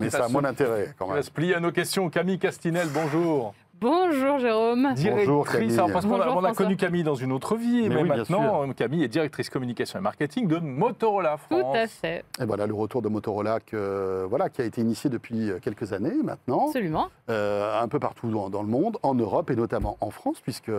Mais 0.00 0.08
Ça 0.08 0.24
a 0.24 0.28
moins 0.28 0.42
d'intérêt 0.42 0.94
quand 0.98 1.04
On 1.06 1.08
même. 1.08 1.16
va 1.18 1.22
se 1.22 1.30
plier 1.30 1.54
à 1.56 1.60
nos 1.60 1.72
questions. 1.72 2.08
Camille 2.08 2.38
Castinel, 2.38 2.88
bonjour. 2.94 3.54
Bonjour 3.80 4.38
Jérôme. 4.40 4.92
Bonjour, 4.96 5.46
Camille. 5.46 5.72
alors, 5.74 5.92
parce 5.92 6.04
qu'on 6.04 6.14
a, 6.20 6.24
Bonjour, 6.24 6.36
on 6.38 6.44
a 6.44 6.52
connu 6.52 6.76
Camille 6.76 7.04
dans 7.04 7.14
une 7.14 7.30
autre 7.30 7.56
vie, 7.56 7.82
Mais 7.82 7.88
mais, 7.90 7.96
oui, 8.02 8.08
bien 8.08 8.16
maintenant 8.16 8.66
Camille 8.72 9.04
est 9.04 9.08
directrice 9.08 9.50
communication 9.50 10.00
et 10.00 10.02
marketing 10.02 10.48
de 10.48 10.58
Motorola 10.58 11.36
France. 11.36 11.60
Tout 11.62 11.76
à 11.78 11.86
fait, 11.86 12.24
Et 12.40 12.44
voilà 12.44 12.66
le 12.66 12.74
retour 12.74 13.02
de 13.02 13.08
Motorola 13.08 13.60
que, 13.60 14.26
voilà, 14.28 14.48
qui 14.48 14.62
a 14.62 14.64
été 14.64 14.80
initié 14.80 15.10
depuis 15.10 15.50
quelques 15.62 15.92
années 15.92 16.14
maintenant, 16.24 16.66
absolument. 16.66 17.08
euh, 17.30 17.80
un 17.80 17.86
peu 17.86 18.00
partout 18.00 18.30
dans, 18.30 18.50
dans 18.50 18.62
le 18.62 18.68
monde, 18.68 18.98
en 19.04 19.14
Europe 19.14 19.50
et 19.50 19.56
notamment 19.56 19.96
en 20.00 20.10
France, 20.10 20.40
puisque 20.40 20.72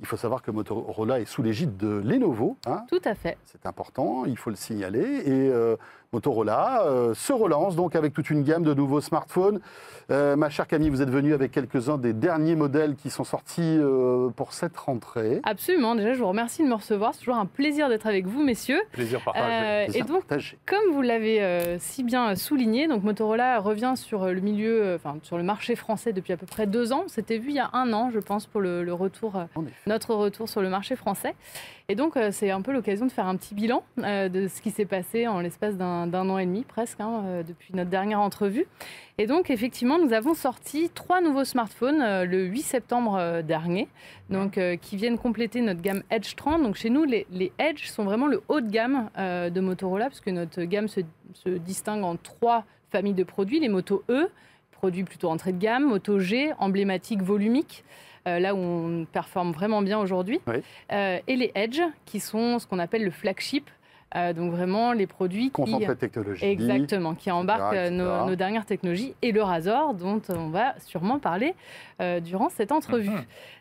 il 0.00 0.06
faut 0.06 0.16
savoir 0.16 0.40
que 0.42 0.50
Motorola 0.50 1.20
est 1.20 1.24
sous 1.26 1.42
l'égide 1.42 1.76
de 1.76 1.88
Lenovo. 2.04 2.56
hein. 2.66 2.84
Tout 2.88 3.00
à 3.04 3.14
fait. 3.14 3.36
C'est 3.44 3.66
important, 3.66 4.24
il 4.26 4.36
faut 4.38 4.50
le 4.50 4.56
signaler. 4.56 5.22
Et 5.26 5.50
euh, 5.50 5.76
Motorola 6.12 6.82
euh, 6.84 7.14
se 7.14 7.32
relance 7.32 7.76
donc 7.76 7.96
avec 7.96 8.12
toute 8.12 8.30
une 8.30 8.42
gamme 8.42 8.62
de 8.62 8.74
nouveaux 8.74 9.00
smartphones. 9.00 9.60
Euh, 10.10 10.36
ma 10.36 10.50
chère 10.50 10.66
Camille, 10.66 10.88
vous 10.90 11.02
êtes 11.02 11.10
venue 11.10 11.34
avec 11.34 11.50
quelques-uns 11.50 11.98
des 11.98 12.12
derniers 12.12 12.54
modèles 12.54 12.94
qui 12.94 13.10
sont 13.10 13.24
sortis 13.24 13.76
euh, 13.78 14.28
pour 14.30 14.52
cette 14.52 14.76
rentrée. 14.76 15.40
Absolument. 15.42 15.94
Déjà, 15.96 16.14
je 16.14 16.18
vous 16.20 16.28
remercie 16.28 16.62
de 16.62 16.68
me 16.68 16.74
recevoir. 16.74 17.12
C'est 17.12 17.20
toujours 17.20 17.36
un 17.36 17.46
plaisir 17.46 17.88
d'être 17.88 18.06
avec 18.06 18.26
vous, 18.26 18.42
messieurs. 18.44 18.80
Plaisir 18.92 19.20
partagé. 19.24 19.48
Euh, 19.50 19.86
et 19.94 20.02
donc, 20.02 20.20
partagé. 20.26 20.58
comme 20.64 20.92
vous 20.92 21.02
l'avez 21.02 21.42
euh, 21.42 21.76
si 21.80 22.04
bien 22.04 22.36
souligné, 22.36 22.86
donc 22.86 23.02
Motorola 23.02 23.58
revient 23.58 23.94
sur 23.96 24.26
le 24.26 24.40
milieu, 24.40 24.82
euh, 24.82 24.96
enfin 24.96 25.16
sur 25.22 25.36
le 25.36 25.42
marché 25.42 25.74
français 25.74 26.12
depuis 26.12 26.32
à 26.32 26.36
peu 26.36 26.46
près 26.46 26.66
deux 26.66 26.92
ans. 26.92 27.04
C'était 27.08 27.38
vu 27.38 27.48
il 27.50 27.56
y 27.56 27.60
a 27.60 27.70
un 27.72 27.92
an, 27.92 28.10
je 28.12 28.20
pense, 28.20 28.46
pour 28.46 28.60
le, 28.60 28.84
le 28.84 28.94
retour, 28.94 29.36
euh, 29.36 29.44
notre 29.86 30.14
retour 30.14 30.48
sur 30.48 30.62
le 30.62 30.68
marché 30.68 30.94
français. 30.94 31.34
Et 31.88 31.94
donc, 31.94 32.16
euh, 32.16 32.30
c'est 32.32 32.50
un 32.50 32.62
peu 32.62 32.72
l'occasion 32.72 33.06
de 33.06 33.12
faire 33.12 33.26
un 33.26 33.36
petit 33.36 33.54
bilan 33.54 33.84
euh, 33.98 34.28
de 34.28 34.48
ce 34.48 34.60
qui 34.60 34.72
s'est 34.72 34.86
passé 34.86 35.28
en 35.28 35.38
l'espace 35.38 35.76
d'un 35.76 36.12
an 36.12 36.38
et 36.38 36.44
demi 36.44 36.64
presque, 36.64 37.00
hein, 37.00 37.22
euh, 37.24 37.42
depuis 37.44 37.72
notre 37.74 37.90
dernière 37.90 38.18
entrevue. 38.18 38.66
Et 39.18 39.28
donc, 39.28 39.50
effectivement, 39.50 39.96
nous 40.00 40.12
avons 40.12 40.34
sorti 40.34 40.90
trois 40.92 41.20
nouveaux 41.20 41.44
smartphones 41.44 42.24
le 42.24 42.44
8 42.44 42.62
septembre 42.62 43.40
dernier, 43.42 43.88
donc, 44.28 44.60
qui 44.82 44.96
viennent 44.96 45.16
compléter 45.16 45.62
notre 45.62 45.80
gamme 45.80 46.02
Edge 46.10 46.34
30. 46.34 46.62
Donc, 46.62 46.74
chez 46.74 46.90
nous, 46.90 47.04
les, 47.04 47.26
Edge 47.58 47.86
sont 47.86 48.04
vraiment 48.04 48.26
le 48.26 48.42
haut 48.48 48.60
de 48.60 48.68
gamme 48.68 49.08
de 49.16 49.60
Motorola, 49.60 50.08
puisque 50.08 50.28
notre 50.28 50.64
gamme 50.64 50.88
se, 50.88 51.00
distingue 51.46 52.04
en 52.04 52.16
trois 52.16 52.66
familles 52.90 53.14
de 53.14 53.24
produits. 53.24 53.58
Les 53.58 53.70
Moto 53.70 54.04
E, 54.10 54.28
produits 54.70 55.04
plutôt 55.04 55.30
entrée 55.30 55.52
de 55.52 55.58
gamme, 55.58 55.84
Moto 55.84 56.18
G, 56.18 56.52
emblématique, 56.58 57.22
volumique, 57.22 57.84
euh, 58.26 58.38
là 58.38 58.54
où 58.54 58.58
on 58.58 59.04
performe 59.04 59.52
vraiment 59.52 59.82
bien 59.82 59.98
aujourd'hui. 59.98 60.40
Oui. 60.46 60.56
Euh, 60.92 61.18
et 61.26 61.36
les 61.36 61.52
Edge, 61.54 61.80
qui 62.04 62.20
sont 62.20 62.58
ce 62.58 62.66
qu'on 62.66 62.78
appelle 62.78 63.04
le 63.04 63.10
flagship, 63.10 63.70
euh, 64.14 64.32
donc 64.32 64.52
vraiment 64.52 64.92
les 64.92 65.06
produits 65.06 65.46
qui... 65.46 65.50
Concentré 65.50 65.96
technologique. 65.96 66.44
Exactement, 66.44 67.14
qui 67.14 67.30
embarquent 67.30 67.74
etc. 67.74 67.90
nos, 67.90 68.26
nos 68.26 68.36
dernières 68.36 68.64
technologies 68.64 69.14
et 69.20 69.32
le 69.32 69.42
Razor, 69.42 69.94
dont 69.94 70.22
on 70.28 70.48
va 70.48 70.74
sûrement 70.78 71.18
parler 71.18 71.54
euh, 72.00 72.20
durant 72.20 72.48
cette 72.48 72.72
entrevue. 72.72 73.10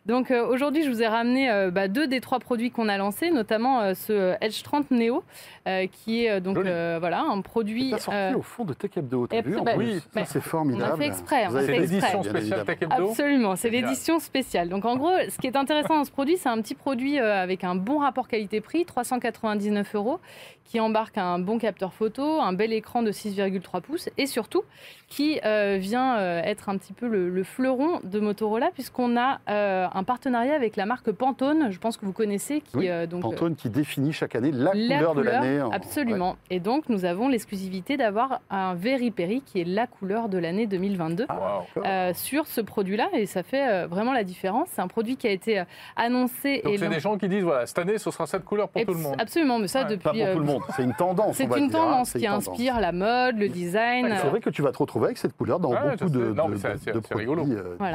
Donc 0.06 0.30
euh, 0.30 0.46
aujourd'hui, 0.46 0.84
je 0.84 0.90
vous 0.90 1.02
ai 1.02 1.08
ramené 1.08 1.50
euh, 1.50 1.72
bah, 1.72 1.88
deux 1.88 2.06
des 2.06 2.22
trois 2.22 2.40
produits 2.40 2.70
qu'on 2.70 2.90
a 2.90 2.98
lancés, 2.98 3.32
notamment 3.32 3.82
euh, 3.82 3.94
ce 3.96 4.36
Edge 4.40 4.62
30 4.62 4.92
Neo, 4.92 5.24
euh, 5.68 5.88
qui 5.88 6.26
est 6.26 6.40
donc 6.42 6.58
euh, 6.58 6.98
voilà 7.00 7.22
un 7.22 7.42
produit. 7.42 7.90
C'est 7.92 8.02
sorti 8.02 8.20
euh, 8.20 8.38
au 8.38 8.44
fond 8.44 8.66
de 8.66 8.74
Tech 8.74 8.92
Hebdo, 8.96 9.26
t'as 9.26 9.38
et 9.38 9.42
vu 9.42 9.56
bah, 9.64 9.72
oui, 9.76 10.00
Ça, 10.00 10.06
bah, 10.14 10.26
c'est 10.26 10.42
formidable. 10.42 10.92
on 10.92 10.94
a 10.94 10.98
fait 10.98 11.08
exprès, 11.08 11.48
C'est 11.50 11.80
l'édition 11.80 12.24
spéciale. 12.24 12.66
Tech 12.66 12.78
Hebdo. 12.82 13.10
Absolument, 13.10 13.56
c'est 13.56 13.70
l'édition 13.72 14.20
spéciale. 14.20 14.70
Donc 14.70 14.86
en 14.86 14.96
gros, 14.96 15.12
ce 15.28 15.38
qui 15.40 15.48
est 15.48 15.56
intéressant 15.56 15.98
dans 15.98 16.06
ce 16.06 16.12
produit, 16.12 16.38
c'est 16.38 16.50
un 16.50 16.62
petit 16.62 16.76
produit 16.76 17.20
euh, 17.20 17.42
avec 17.42 17.64
un 17.64 17.74
bon 17.74 17.98
rapport 17.98 18.28
qualité-prix, 18.28 18.86
399 18.86 19.96
euros, 19.96 20.20
qui 20.66 20.80
embarque 20.80 21.18
un 21.18 21.40
bon 21.40 21.58
capteur 21.58 21.94
photo, 21.94 22.42
un 22.42 22.54
bel 22.54 22.74
écran 22.74 23.02
de 23.02 23.12
6,3 23.12 23.82
pouces 23.82 24.10
et 24.18 24.26
surtout 24.28 24.64
qui 25.08 25.40
euh, 25.46 25.78
vient 25.80 26.18
euh, 26.18 26.42
être 26.44 26.70
un 26.70 26.78
petit 26.78 26.94
peu 26.94 27.08
le, 27.08 27.30
le 27.30 27.44
fleuron 27.44 28.00
de 28.04 28.20
Motorola 28.20 28.72
puisqu'on 28.74 29.16
a 29.18 29.40
euh, 29.50 29.88
un 29.96 30.04
partenariat 30.04 30.54
avec 30.54 30.76
la 30.76 30.86
marque 30.86 31.12
Pantone, 31.12 31.72
je 31.72 31.80
pense 31.80 31.98
que 31.98 32.06
vous 32.06 32.12
connaissez, 32.14 32.62
qui 32.62 32.78
Oui, 32.78 32.90
euh, 32.90 33.08
donc 33.08 33.22
Pantone 33.22 33.56
qui 33.56 33.70
définit 33.70 34.14
chaque 34.14 34.36
année 34.36 34.52
la, 34.52 34.72
la 34.76 34.98
couleur, 34.98 35.16
de 35.16 35.22
l'année. 35.22 35.62
en- 35.62 35.72
Absolument. 35.72 36.36
Et 36.50 36.60
donc, 36.60 36.90
nous 36.90 37.06
avons 37.06 37.28
l'exclusivité 37.30 37.98
d'avoir 37.98 38.42
un 38.50 38.76
Very 38.76 39.10
Peri 39.10 39.42
qui 39.42 39.62
est 39.62 39.64
la 39.64 39.88
couleur 39.88 40.30
de 40.30 40.38
l'année 40.38 40.68
2022. 40.68 41.26
Ah, 41.30 41.62
Wow. 41.76 41.84
euh, 41.86 42.14
sur 42.14 42.46
ce 42.48 42.62
produit-là 42.62 43.08
et 43.14 43.26
ça 43.26 43.42
fait 43.44 43.68
euh, 43.68 43.88
vraiment 43.88 44.14
la 44.14 44.24
différence. 44.24 44.68
C'est 44.72 44.82
un 44.82 44.88
produit 44.88 45.16
qui 45.18 45.28
a 45.28 45.32
été 45.32 45.64
annoncé 45.96 46.62
Donc 46.64 46.74
et 46.74 46.78
c'est 46.78 46.90
des 46.90 47.00
gens 47.00 47.18
qui 47.18 47.28
disent 47.30 47.44
voilà 47.44 47.66
cette 47.66 47.80
année 47.80 47.98
ce 47.98 48.12
sera 48.12 48.28
cette 48.28 48.44
couleur 48.46 48.70
pour 48.70 48.82
Abs- 48.82 48.86
tout 48.88 48.94
le 48.94 49.00
monde. 49.00 49.16
Absolument, 49.20 49.60
mais 49.60 49.68
ça 49.68 49.80
Ouais, 49.80 49.86
Pas 49.86 50.12
depuis. 50.12 50.20
pour 50.20 50.28
euh, 50.28 50.34
tout 50.34 50.40
le 50.40 50.46
monde, 50.46 50.62
c'est 50.76 50.84
une 50.84 50.94
tendance. 50.94 51.36
C'est 51.38 51.46
on 51.46 51.50
va 51.50 51.58
une 51.60 51.68
dire, 51.70 51.80
hein, 51.80 51.84
tendance 51.86 52.12
qui 52.12 52.18
une 52.20 52.26
tendance. 52.26 52.48
inspire 52.50 52.80
la 52.80 52.92
mode, 52.92 53.38
le 53.38 53.50
design. 53.50 54.14
C'est 54.22 54.28
vrai 54.28 54.40
que 54.42 54.50
tu 54.50 54.62
vas 54.62 54.72
te 54.72 54.78
retrouver 54.78 55.06
avec 55.06 55.18
cette 55.18 55.36
couleur 55.38 55.60
dans 55.60 55.70
beaucoup 55.70 56.10
de, 56.10 56.32
produits, 56.34 56.60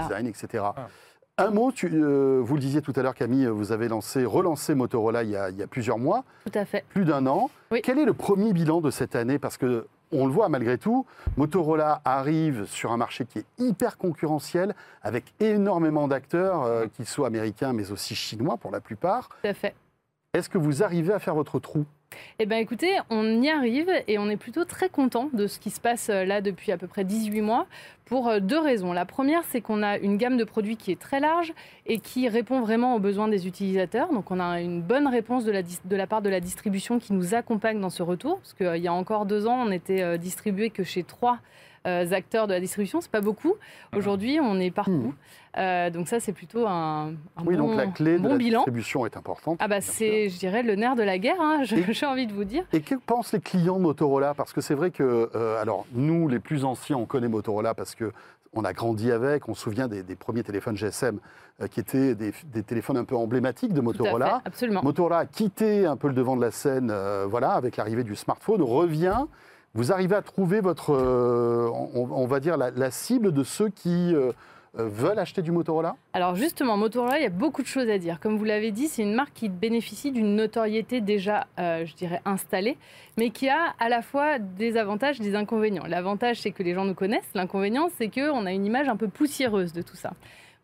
design, 0.03 0.27
etc. 0.27 0.65
Un 1.41 1.51
mot, 1.51 1.73
tu- 1.73 1.91
euh, 1.93 2.41
vous 2.45 2.55
le 2.55 2.61
disiez 2.61 2.83
tout 2.83 2.93
à 2.97 3.03
l'heure, 3.03 3.15
Camille, 3.15 3.47
vous 3.47 3.73
avez 3.73 3.89
lancé, 3.89 4.25
relancé 4.27 4.75
Motorola 4.75 5.23
il 5.23 5.31
y 5.31 5.37
a, 5.37 5.49
il 5.51 5.57
y 5.57 5.63
a 5.63 5.67
plusieurs 5.67 5.99
mois, 5.99 6.23
Tout 6.45 6.59
à 6.59 6.65
fait. 6.67 6.85
plus 6.91 7.05
d'un 7.07 7.27
an. 7.27 7.51
Oui. 7.73 7.81
Quel 7.83 7.99
est 7.99 8.05
le 8.05 8.13
premier 8.13 8.53
bilan 8.53 8.81
de 8.83 8.91
cette 8.91 9.17
année? 9.17 9.39
Parce 9.39 9.57
que 9.57 9.87
on 10.13 10.27
le 10.27 10.33
voit 10.33 10.49
malgré 10.49 10.77
tout, 10.77 11.07
Motorola 11.39 12.03
arrive 12.05 12.67
sur 12.67 12.93
un 12.93 12.97
marché 12.99 13.25
qui 13.25 13.39
est 13.39 13.45
hyper 13.59 13.97
concurrentiel, 13.97 14.75
avec 15.03 15.33
énormément 15.41 16.09
d'acteurs, 16.09 16.65
euh, 16.65 16.87
qu'ils 16.95 17.07
soient 17.07 17.29
américains 17.29 17.73
mais 17.73 17.91
aussi 17.91 18.15
chinois 18.15 18.57
pour 18.59 18.71
la 18.71 18.81
plupart. 18.81 19.29
Tout 19.43 19.49
à 19.49 19.55
fait. 19.55 19.75
Est-ce 20.35 20.49
que 20.51 20.59
vous 20.59 20.83
arrivez 20.83 21.13
à 21.15 21.19
faire 21.21 21.35
votre 21.35 21.59
trou? 21.59 21.85
Eh 22.39 22.47
bien 22.47 22.57
écoutez, 22.57 22.97
on 23.11 23.43
y 23.43 23.51
arrive 23.51 23.91
et 24.09 24.19
on 24.19 24.31
est 24.31 24.37
plutôt 24.37 24.65
très 24.65 24.89
content 24.89 25.29
de 25.33 25.47
ce 25.47 25.59
qui 25.59 25.69
se 25.71 25.79
passe 25.79 26.09
euh, 26.09 26.25
là 26.25 26.41
depuis 26.41 26.73
à 26.73 26.79
peu 26.79 26.87
près 26.87 27.05
18 27.05 27.43
mois 27.43 27.67
pour 28.07 28.29
euh, 28.29 28.41
deux 28.41 28.59
raisons. 28.59 28.93
La 28.93 29.05
première, 29.05 29.43
c'est 29.45 29.61
qu'on 29.61 29.83
a 29.83 29.99
une 29.99 30.17
gamme 30.17 30.37
de 30.37 30.45
produits 30.45 30.77
qui 30.77 30.91
est 30.91 30.99
très 30.99 31.21
large 31.21 31.53
et 31.87 31.99
qui 31.99 32.29
répond 32.29 32.61
vraiment 32.61 32.97
aux 32.97 32.99
besoins 32.99 33.29
des 33.29 33.47
utilisateurs. 33.47 34.13
Donc 34.13 34.31
on 34.31 34.41
a 34.41 34.61
une 34.61 34.81
bonne 34.81 35.07
réponse 35.07 35.45
de 35.45 35.53
la, 35.97 36.07
part 36.07 36.23
de 36.23 36.31
la 36.31 36.41
distribution 36.41 36.99
qui 36.99 37.13
nous 37.13 37.35
accompagne 37.35 37.79
dans 37.79 37.91
ce 37.91 38.03
retour. 38.03 38.39
Parce 38.39 38.55
qu'il 38.55 38.83
y 38.83 38.89
a 38.89 38.93
encore 38.93 39.27
deux 39.27 39.47
ans, 39.47 39.67
on 39.67 39.71
était 39.71 40.03
euh, 40.03 40.17
distribué 40.17 40.71
que 40.71 40.83
chez 40.83 41.03
trois 41.03 41.39
euh, 41.87 42.13
acteurs 42.13 42.47
de 42.47 42.53
la 42.53 42.61
distribution, 42.61 43.01
c'est 43.01 43.11
pas 43.11 43.21
beaucoup. 43.21 43.55
Aujourd'hui, 43.97 44.39
on 44.43 44.59
est 44.61 44.71
partout. 44.71 44.91
Mhm. 44.93 45.13
Euh, 45.59 45.91
donc 45.91 46.07
ça, 46.09 46.21
c'est 46.21 46.33
plutôt 46.33 46.67
un, 46.67 47.09
un 47.37 47.45
Oui, 47.45 47.57
bon, 47.57 47.69
donc 47.69 47.77
la 47.77 47.87
clé 47.89 48.19
de 48.19 48.29
la 48.29 48.37
bilan. 48.37 48.61
distribution 48.61 49.05
est 49.07 49.17
importante. 49.17 49.59
Ah 49.61 49.67
bah 49.67 49.81
c'est, 49.81 50.29
je 50.29 50.39
dirais, 50.39 50.63
le 50.63 50.77
nerf 50.77 50.95
de 50.95 51.03
la 51.03 51.19
guerre, 51.19 51.41
hein, 51.41 51.63
j'ai 51.65 52.07
envie 52.07 52.27
de 52.27 52.33
vous 52.33 52.45
dire. 52.45 52.65
Et 52.73 52.81
que 52.83 52.95
pensent 52.95 53.33
les 53.33 53.41
clients 53.41 53.77
de 53.79 53.83
Motorola? 53.83 54.35
Parce 54.35 54.53
que 54.53 54.61
c'est 54.61 54.75
vrai 54.75 54.91
que, 54.91 55.31
euh, 55.35 55.61
alors 55.61 55.87
nous, 55.93 56.29
les 56.29 56.39
plus 56.39 56.65
anciens, 56.65 56.97
on 56.99 57.07
connaît 57.07 57.29
Motorola 57.29 57.75
parce 57.75 57.95
que 57.95 58.13
on 58.53 58.65
a 58.65 58.73
grandi 58.73 59.13
avec, 59.13 59.49
on 59.49 59.55
se 59.55 59.63
souvient 59.63 59.87
des, 59.87 60.03
des 60.03 60.17
premiers 60.17 60.43
téléphones 60.43 60.77
GSM 60.77 61.19
euh, 61.63 61.69
qui 61.69 61.79
étaient 61.79 62.15
des, 62.17 62.33
des 62.53 62.63
téléphones 62.65 62.97
un 62.97 63.05
peu 63.05 63.15
emblématiques 63.17 63.71
de 63.73 63.77
fait, 63.77 63.83
Motorola. 63.83 64.43
absolument. 64.45 64.83
Motorola 64.83 65.19
a 65.19 65.27
quitté 65.27 65.87
un 65.87 65.97
peu 65.97 66.09
le 66.09 66.15
devant 66.15 66.37
de 66.37 66.41
la 66.43 66.51
scène, 66.51 66.91
euh, 66.93 67.27
voilà, 67.29 67.53
avec 67.53 67.77
l'arrivée 67.77 68.03
du 68.05 68.17
smartphone, 68.17 68.61
revient. 68.63 69.25
Vous 69.75 69.93
arrivez 69.93 70.17
à 70.17 70.23
trouver 70.23 70.61
votre, 70.61 70.93
euh, 70.93 71.71
on, 71.95 72.27
va 72.27 72.41
dire, 72.41 72.57
la, 72.57 72.91
cible 72.91 73.33
de 73.33 73.45
ceux 73.45 73.69
qui 73.69 74.13
euh, 74.13 74.33
euh, 74.77 74.89
veulent 74.89 75.21
acheter 75.21 75.43
du 75.43 75.53
Motorola? 75.53 75.95
Alors 76.13 76.35
justement, 76.35 76.77
Motorola, 76.77 77.19
il 77.21 77.23
y 77.23 77.27
a 77.27 77.31
beaucoup 77.31 77.63
de 77.63 77.69
choses 77.69 77.89
à 77.89 77.97
dire. 77.97 78.19
Comme 78.19 78.37
vous 78.37 78.45
l'avez 78.45 78.73
dit, 78.73 78.89
c'est 78.89 79.03
une 79.03 79.15
marque 79.15 79.33
qui 79.33 79.49
bénéficie 79.49 80.11
d'une 80.11 80.35
notoriété 80.35 81.01
déjà, 81.01 81.47
je 81.57 81.95
dirais, 81.95 82.21
installée, 82.25 82.79
mais 83.17 83.31
qui 83.31 83.49
a 83.49 83.75
à 83.79 83.89
la 83.89 84.03
fois 84.03 84.41
des 84.41 84.77
avantages 84.77 85.21
et 85.21 85.23
des 85.23 85.37
inconvénients. 85.37 85.87
L'avantage, 85.87 86.41
c'est 86.41 86.51
que 86.51 86.65
les 86.65 86.75
gens 86.75 86.85
nous 86.85 86.95
connaissent. 86.95 87.31
L'inconvénient, 87.35 87.91
c'est 87.97 88.09
qu'on 88.09 88.47
a 88.47 88.53
une 88.53 88.67
image 88.67 88.89
un 88.89 88.97
peu 88.97 89.07
poussiéreuse 89.07 89.73
de 89.73 89.83
tout 89.83 89.97
ça. 89.97 90.15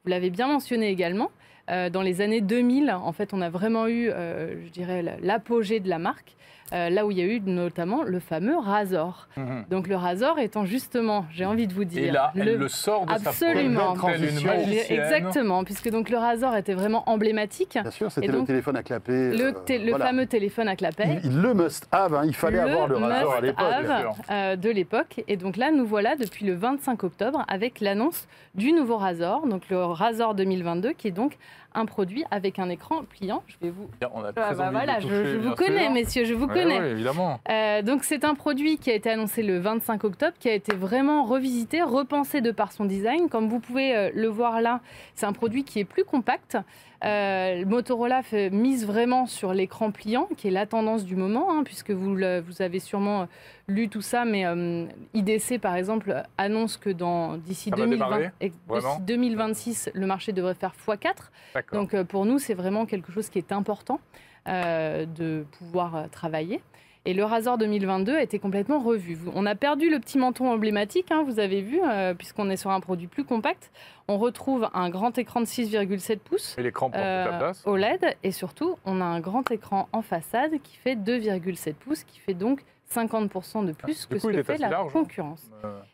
Vous 0.05 0.11
l'avez 0.11 0.31
bien 0.31 0.49
mentionné 0.49 0.89
également. 0.89 1.31
dans 1.69 2.03
les 2.03 2.23
années 2.23 2.41
2000, 2.41 2.91
en 2.91 3.13
fait, 3.13 3.33
on 3.33 3.41
a 3.41 3.51
vraiment 3.51 3.87
eu, 3.87 4.11
je 4.11 4.71
dirais, 4.71 5.05
l'apogée 5.23 5.79
de 5.79 5.89
la 5.89 6.01
marque, 6.01 6.36
euh, 6.73 6.91
là 6.91 7.07
où 7.07 7.11
il 7.11 7.19
y 7.19 7.21
a 7.21 7.25
eu 7.25 7.41
notamment 7.41 8.03
le 8.03 8.19
fameux 8.21 8.57
Razor. 8.59 9.29
Mhm. 9.37 9.65
Donc 9.71 9.89
le 9.89 9.97
Razor 9.97 10.39
étant 10.39 10.65
justement, 10.65 11.27
j'ai 11.33 11.45
envie 11.45 11.67
de 11.67 11.73
vous 11.75 11.85
dire, 11.85 12.05
Et 12.05 12.11
là, 12.11 12.33
elle 12.37 12.45
le 12.47 12.57
le 12.57 12.69
sort 12.69 13.07
de 13.07 13.13
Absolument. 13.13 13.95
sa 13.95 14.01
Transition. 14.01 14.51
Exactement, 14.89 15.65
puisque 15.65 15.91
donc 15.91 16.11
le 16.11 16.17
Razor 16.19 16.57
était 16.57 16.75
vraiment 16.75 17.09
emblématique. 17.09 17.79
Bien 17.81 17.91
sûr, 17.91 18.11
c'était 18.11 18.27
le 18.29 18.33
donc, 18.33 18.47
téléphone 18.47 18.77
à 18.77 18.83
clapper. 18.83 19.31
Le, 19.37 19.45
euh, 19.47 19.53
té- 19.65 19.79
le 19.79 19.91
voilà. 19.91 20.07
fameux 20.07 20.27
téléphone 20.27 20.69
à 20.69 20.77
clapet. 20.77 21.21
Il- 21.25 21.41
le 21.41 21.55
must-have, 21.55 22.15
hein, 22.15 22.23
il 22.25 22.35
fallait 22.35 22.59
avoir 22.59 22.89
le 22.89 22.97
Razor 22.97 23.35
à 23.35 23.41
l'époque. 23.41 23.65
must-have, 23.65 23.87
bien 23.87 24.01
sûr. 24.01 24.15
euh, 24.31 24.57
de 24.57 24.71
l'époque. 24.71 25.23
Et 25.29 25.37
donc 25.37 25.57
là, 25.57 25.71
nous 25.71 25.87
voilà 25.87 26.17
depuis 26.17 26.45
le 26.47 26.55
25 26.55 27.05
octobre 27.05 27.45
avec 27.49 27.81
l'annonce 27.81 28.27
du 28.55 28.73
nouveau 28.73 28.97
Razor, 28.97 29.47
donc 29.47 29.69
le 29.71 29.85
Razor 29.85 30.35
2022, 30.35 30.93
qui 30.93 31.09
est 31.09 31.13
donc 31.13 31.37
un 31.77 31.87
produit 31.87 32.25
avec 32.31 32.59
un 32.59 32.69
écran 32.69 33.03
pliant. 33.05 33.43
Je 33.47 33.57
vais 33.61 33.71
vous. 33.71 33.89
Bien, 34.01 34.11
On 34.15 34.25
a 34.25 34.29
Ah, 34.37 34.55
bah 34.55 34.71
voilà, 34.73 34.99
je, 34.99 35.37
vous 35.37 35.55
connais, 35.55 35.85
sûr. 35.85 35.93
messieurs, 35.93 36.25
je 36.25 36.35
vous 36.35 36.49
connais. 36.49 36.79
ouais, 36.79 36.91
évidemment. 36.91 37.39
Euh, 37.49 37.83
donc 37.83 38.03
c'est 38.03 38.25
un 38.25 38.35
produit 38.35 38.79
qui 38.79 38.91
a 38.91 38.95
été 38.95 39.11
annoncé 39.11 39.43
le 39.43 39.59
25 39.59 40.03
octobre, 40.05 40.33
qui 40.41 40.49
a 40.49 40.55
été 40.55 40.75
vraiment 40.75 41.25
revisité, 41.25 41.83
repensé 41.83 42.41
de 42.41 42.51
par 42.51 42.73
son 42.73 42.85
design. 42.87 43.29
Comme 43.29 43.49
vous 43.49 43.61
pouvez 43.61 43.95
euh, 43.95 44.11
le 44.15 44.29
voir 44.29 44.61
là, 44.61 44.81
c'est 45.15 45.27
un 45.27 45.33
produit 45.33 45.65
qui 45.65 45.79
est 45.81 45.85
plus 45.85 46.05
compact. 46.05 46.57
Euh, 47.05 47.65
Motorola 47.67 48.23
fait, 48.23 48.51
mise 48.51 48.87
vraiment 48.87 49.27
sur 49.27 49.53
l'écran 49.53 49.91
pliant, 49.91 50.29
qui 50.37 50.49
est 50.49 50.51
la 50.51 50.67
tendance 50.67 51.05
du 51.05 51.15
moment, 51.17 51.51
hein, 51.53 51.63
puisque 51.65 51.91
vous, 51.91 52.15
le- 52.15 52.41
vous 52.41 52.63
avez 52.63 52.81
sûrement 52.81 53.23
euh, 53.23 53.27
lu 53.69 53.89
tout 53.89 54.01
ça, 54.01 54.25
mais 54.25 54.47
euh, 54.47 54.87
IDC 55.15 55.59
par 55.61 55.77
exemple 55.77 56.23
annonce 56.39 56.77
que 56.79 56.91
d'ici 57.37 57.71
Ça 57.71 57.77
va 57.77 57.83
2020 57.85 58.05
démarrer 58.07 58.31
et 58.41 58.53
Vraiment 58.67 58.95
d'ici 58.95 59.03
2026, 59.07 59.91
le 59.95 60.07
marché 60.07 60.33
devrait 60.33 60.55
faire 60.55 60.73
x4. 60.87 61.13
D'accord. 61.55 61.81
Donc 61.81 61.93
euh, 61.95 62.05
pour 62.05 62.25
nous, 62.25 62.39
c'est 62.39 62.55
vraiment 62.55 62.87
quelque 62.87 63.13
chose 63.13 63.29
qui 63.29 63.39
est 63.39 63.53
important 63.53 64.01
de 64.47 65.45
pouvoir 65.59 66.09
travailler. 66.11 66.61
Et 67.07 67.15
le 67.15 67.25
Razor 67.25 67.57
2022 67.57 68.17
a 68.17 68.23
été 68.23 68.41
complètement 68.41 68.81
revu. 68.81 69.17
On 69.33 69.47
a 69.47 69.55
perdu 69.55 69.89
le 69.89 70.01
petit 70.01 70.19
menton 70.19 70.51
emblématique, 70.51 71.13
hein, 71.13 71.23
vous 71.25 71.39
avez 71.39 71.63
vu, 71.63 71.81
euh, 71.83 72.15
puisqu'on 72.15 72.51
est 72.51 72.57
sur 72.57 72.73
un 72.73 72.81
produit 72.81 73.07
plus 73.07 73.23
compact. 73.25 73.71
On 74.09 74.19
retrouve 74.19 74.69
un 74.75 74.91
grand 74.91 75.17
écran 75.17 75.41
de 75.41 75.47
6,7 75.47 76.19
pouces 76.19 76.57
Et 76.59 76.65
l'écran 76.65 76.91
euh, 76.97 77.39
place. 77.39 77.63
OLED. 77.65 78.17
Et 78.25 78.33
surtout, 78.33 78.75
on 78.85 79.01
a 79.01 79.05
un 79.05 79.21
grand 79.21 79.49
écran 79.53 79.89
en 79.93 80.03
façade 80.03 80.61
qui 80.65 80.77
fait 80.77 80.97
2,7 80.97 81.75
pouces, 81.75 82.03
qui 82.03 82.19
fait 82.19 82.35
donc 82.35 82.63
50% 82.93 83.65
de 83.65 83.73
plus 83.73 84.07
Ah, 84.07 84.15
que 84.15 84.21
coup, 84.21 84.33
ce 84.33 84.37
que 84.37 84.43
fait 84.43 84.59
la 84.59 84.69
large, 84.69 84.89
hein. 84.89 84.93
concurrence. 84.93 85.49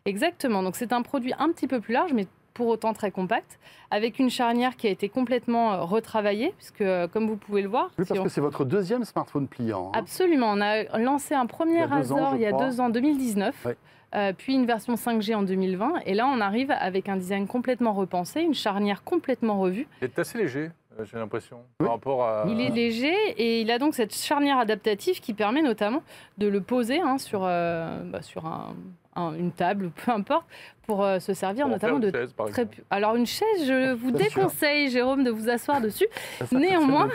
Exactement. 0.06 0.62
Donc 0.62 0.76
c'est 0.76 0.94
un 0.94 1.02
produit 1.02 1.34
un 1.38 1.50
petit 1.52 1.66
peu 1.66 1.80
plus 1.80 1.92
large, 1.92 2.14
mais 2.14 2.26
pour 2.54 2.68
autant 2.68 2.92
très 2.92 3.10
compact, 3.10 3.58
avec 3.90 4.18
une 4.18 4.30
charnière 4.30 4.76
qui 4.76 4.86
a 4.86 4.90
été 4.90 5.08
complètement 5.08 5.72
euh, 5.72 5.82
retravaillée, 5.82 6.52
puisque 6.56 6.80
euh, 6.82 7.08
comme 7.08 7.26
vous 7.26 7.36
pouvez 7.36 7.62
le 7.62 7.68
voir, 7.68 7.90
Oui, 7.98 8.04
si 8.04 8.08
parce 8.08 8.20
on- 8.20 8.24
que 8.24 8.28
c'est 8.28 8.40
votre 8.40 8.64
deuxième 8.64 9.04
smartphone 9.04 9.48
pliant. 9.48 9.88
hein. 9.94 9.98
absolument, 9.98 10.50
on 10.52 10.60
a 10.60 10.98
lancé 10.98 11.34
un 11.34 11.46
premier 11.46 11.74
Il 11.74 11.78
y 11.80 11.82
a 11.82 11.86
deux 11.86 12.12
ans, 12.12 12.16
Razor 12.16 12.34
il 12.36 12.40
y 12.42 12.46
a 12.46 12.52
deux 12.52 12.80
ans, 12.80 12.88
2019. 12.90 13.64
Ouais. 13.64 13.76
euh, 14.14 14.32
puis 14.36 14.54
une 14.54 14.66
version 14.66 14.94
5G 14.94 15.34
en 15.34 15.42
2020. 15.42 16.00
Et 16.06 16.12
là, 16.14 16.26
on 16.26 16.40
arrive 16.40 16.70
avec 16.70 17.08
un 17.08 17.16
design 17.16 17.46
complètement 17.46 17.94
repensé, 17.94 18.42
une 18.42 18.52
charnière 18.54 19.02
complètement 19.04 19.58
revue. 19.58 19.86
Il 20.02 20.04
est 20.04 20.18
assez 20.18 20.36
léger, 20.38 20.60
euh, 20.60 20.70
j'ai 21.04 21.18
l'impression, 21.18 21.58
Oui. 21.80 21.86
par 21.86 21.94
rapport 21.96 22.24
à. 22.24 22.44
Il 22.48 22.60
est 22.60 22.70
léger 22.70 23.14
et 23.36 23.60
il 23.60 23.70
a 23.70 23.78
donc 23.78 23.94
cette 23.94 24.14
charnière 24.14 24.58
adaptative 24.58 25.20
qui 25.20 25.34
permet 25.34 25.62
notamment 25.62 26.02
de 26.38 26.46
le 26.48 26.60
poser 26.60 27.00
hein, 27.00 27.18
sur, 27.18 27.42
euh, 27.44 28.00
bah, 28.04 28.22
sur 28.22 28.46
un- 28.46 28.74
un- 29.16 29.34
une 29.34 29.52
table, 29.52 29.90
peu 29.90 30.10
importe, 30.12 30.46
pour 30.86 31.04
euh, 31.04 31.18
se 31.18 31.34
servir 31.34 31.64
pour 31.66 31.72
notamment 31.74 32.00
faire 32.00 32.10
de 32.12 32.18
chaise, 32.18 32.32
par 32.32 32.48
Très 32.48 32.66
Alors 32.90 33.14
une 33.16 33.26
chaise, 33.26 33.66
je 33.66 33.92
vous 33.92 34.10
déconseille, 34.10 34.88
Jérôme, 34.90 35.22
de 35.24 35.30
vous 35.30 35.48
asseoir 35.50 35.80
dessus. 35.80 36.06
Ça, 36.38 36.46
ça 36.46 36.58
néanmoins. 36.58 37.08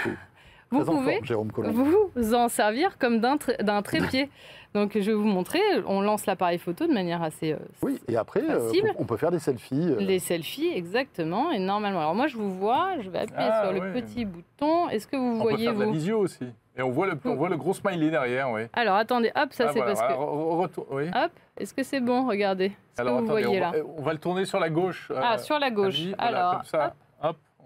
Vous 0.71 0.83
Très 0.83 0.93
pouvez 0.93 1.21
forme, 1.21 2.09
vous 2.15 2.33
en 2.33 2.49
servir 2.49 2.97
comme 2.97 3.19
d'un 3.19 3.35
tr- 3.37 3.61
d'un 3.63 3.81
trépied. 3.81 4.29
Donc 4.73 4.91
je 4.95 4.99
vais 4.99 5.13
vous 5.13 5.23
montrer, 5.25 5.59
on 5.87 6.01
lance 6.01 6.25
l'appareil 6.25 6.57
photo 6.59 6.85
de 6.87 6.93
manière 6.93 7.23
assez... 7.23 7.53
euh, 7.53 7.57
Oui, 7.81 7.99
et 8.09 8.17
après, 8.17 8.41
euh, 8.47 8.69
on 8.99 9.05
peut 9.05 9.15
faire 9.17 9.31
des 9.31 9.39
selfies. 9.39 9.75
euh, 9.91 9.95
Les 9.99 10.19
selfies, 10.19 10.67
exactement, 10.75 11.51
et 11.51 11.57
normalement. 11.59 12.01
Alors 12.01 12.13
moi 12.15 12.27
je 12.27 12.35
vous 12.35 12.53
vois, 12.53 12.89
je 12.99 13.09
vais 13.09 13.19
appuyer 13.19 13.47
Ah, 13.49 13.63
sur 13.63 13.71
le 13.73 13.93
petit 13.93 14.25
bouton. 14.25 14.89
Est-ce 14.89 15.07
que 15.07 15.15
vous 15.15 15.35
On 15.35 15.37
peut 15.37 15.41
voyez 15.51 15.65
faire 15.65 15.73
de 15.75 15.79
la 15.79 15.85
vous 15.85 15.93
visio 15.93 16.19
aussi. 16.19 16.45
Et 16.77 16.81
on 16.83 16.91
voit 16.91 17.07
le, 17.07 17.13
on 17.25 17.33
voit 17.35 17.49
le 17.49 17.57
gros 17.57 17.73
smiley 17.73 18.11
derrière, 18.11 18.51
oui. 18.51 18.63
Alors 18.73 18.97
attendez, 18.97 19.31
hop, 19.35 19.51
ça 19.51 19.65
Ah, 19.69 19.71
c'est 19.73 19.79
voilà, 19.79 19.95
parce 19.95 20.13
que... 20.13 20.19
retour- 20.19 20.87
oui. 20.91 21.05
Hop, 21.15 21.31
est-ce 21.57 21.73
que 21.73 21.81
c'est 21.81 22.01
bon 22.01 22.27
Regardez. 22.27 22.65
Est-ce 22.65 23.01
que 23.03 23.07
vous 23.07 23.15
attendez, 23.15 23.29
voyez 23.31 23.47
on, 23.47 23.59
là 23.59 23.71
va, 23.71 23.77
on 23.97 24.01
va 24.03 24.11
le 24.13 24.19
tourner 24.19 24.45
sur 24.45 24.59
la 24.59 24.69
gauche. 24.69 25.09
euh, 25.11 25.19
Ah, 25.23 25.37
sur 25.39 25.57
la 25.57 25.71
gauche. 25.71 25.97
Voilà, 26.19 26.39
Alors, 26.39 26.51
comme 26.57 26.65
ça. 26.65 26.87
Hop, 26.87 26.93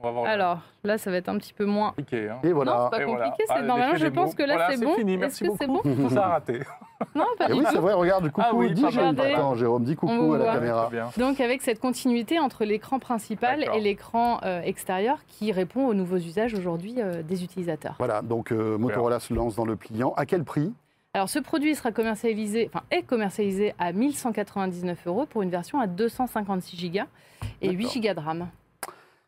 on 0.02 0.06
va 0.08 0.12
voir. 0.12 0.24
le- 0.26 0.30
alors, 0.32 0.60
là 0.84 0.98
ça 0.98 1.12
va 1.12 1.18
être 1.18 1.30
un 1.30 1.38
petit 1.38 1.54
peu 1.54 1.66
moins... 1.66 1.90
Compliqué, 1.90 2.30
hein. 2.30 2.40
Et 2.44 2.48
Non, 2.50 2.56
voilà. 2.56 2.90
c'est 2.92 2.98
pas 2.98 3.04
Et 3.04 3.06
voilà. 3.06 3.26
compliqué, 3.26 3.44
c'est 3.48 3.54
Ah, 3.58 3.62
normalement, 3.62 3.96
je 3.96 4.08
pense 4.08 4.30
mots. 4.30 4.36
que 4.36 4.44
là 4.44 4.54
Voilà, 4.56 4.76
c'est 4.76 4.84
bon. 4.86 4.96
fini, 4.96 5.14
Est-ce 5.16 5.44
que 5.44 5.50
c'est 5.60 5.68
bon. 5.68 5.82
Ça 6.10 6.26
a 6.26 6.30
raté. 6.30 6.60
Non, 7.16 7.26
pas 7.38 7.46
Et 7.50 7.54
du 7.54 7.60
oui, 7.60 7.66
tout. 7.66 7.72
c'est 7.72 7.78
vrai, 7.80 7.94
regarde, 7.94 8.24
du 8.24 8.32
coucou, 8.32 8.48
Ah 8.50 8.56
oui, 8.56 8.74
dis. 8.74 8.86
Attends, 8.86 9.56
Jérôme, 9.56 9.84
dis 9.84 9.96
coucou 9.96 10.34
à 10.34 10.38
la 10.38 10.44
voit. 10.44 10.54
caméra. 10.54 10.90
Donc 11.18 11.40
avec 11.40 11.62
cette 11.62 11.80
continuité 11.80 12.40
entre 12.40 12.64
l'écran 12.66 13.00
principal 13.00 13.60
D'accord. 13.60 13.76
et 13.76 13.80
l'écran 13.82 14.40
euh, 14.44 14.62
extérieur 14.62 15.20
qui 15.28 15.52
répond 15.52 15.88
aux 15.88 15.94
nouveaux 15.94 16.18
usages 16.18 16.54
aujourd'hui 16.54 16.96
euh, 17.00 17.24
des 17.24 17.44
utilisateurs. 17.44 17.96
Voilà, 17.98 18.22
donc 18.22 18.52
euh, 18.52 18.78
Motorola 18.78 19.20
se 19.20 19.34
lance 19.34 19.56
dans 19.56 19.66
le 19.66 19.76
pliant. 19.76 20.14
À 20.18 20.26
quel 20.26 20.44
prix? 20.44 20.72
Alors 21.14 21.28
ce 21.28 21.40
produit 21.40 21.76
sera 21.76 21.92
commercialisé, 21.92 22.70
enfin 22.74 22.86
est 22.90 23.02
commercialisé 23.02 23.74
à 23.80 23.92
1199 23.92 25.08
euros 25.08 25.26
pour 25.26 25.42
une 25.42 25.50
version 25.50 25.80
à 25.82 25.88
256 25.88 26.90
Go 26.92 27.00
et 27.62 27.72
8 27.72 27.84
D'accord. 27.84 28.02
Go 28.16 28.22
de 28.22 28.26
RAM. 28.26 28.48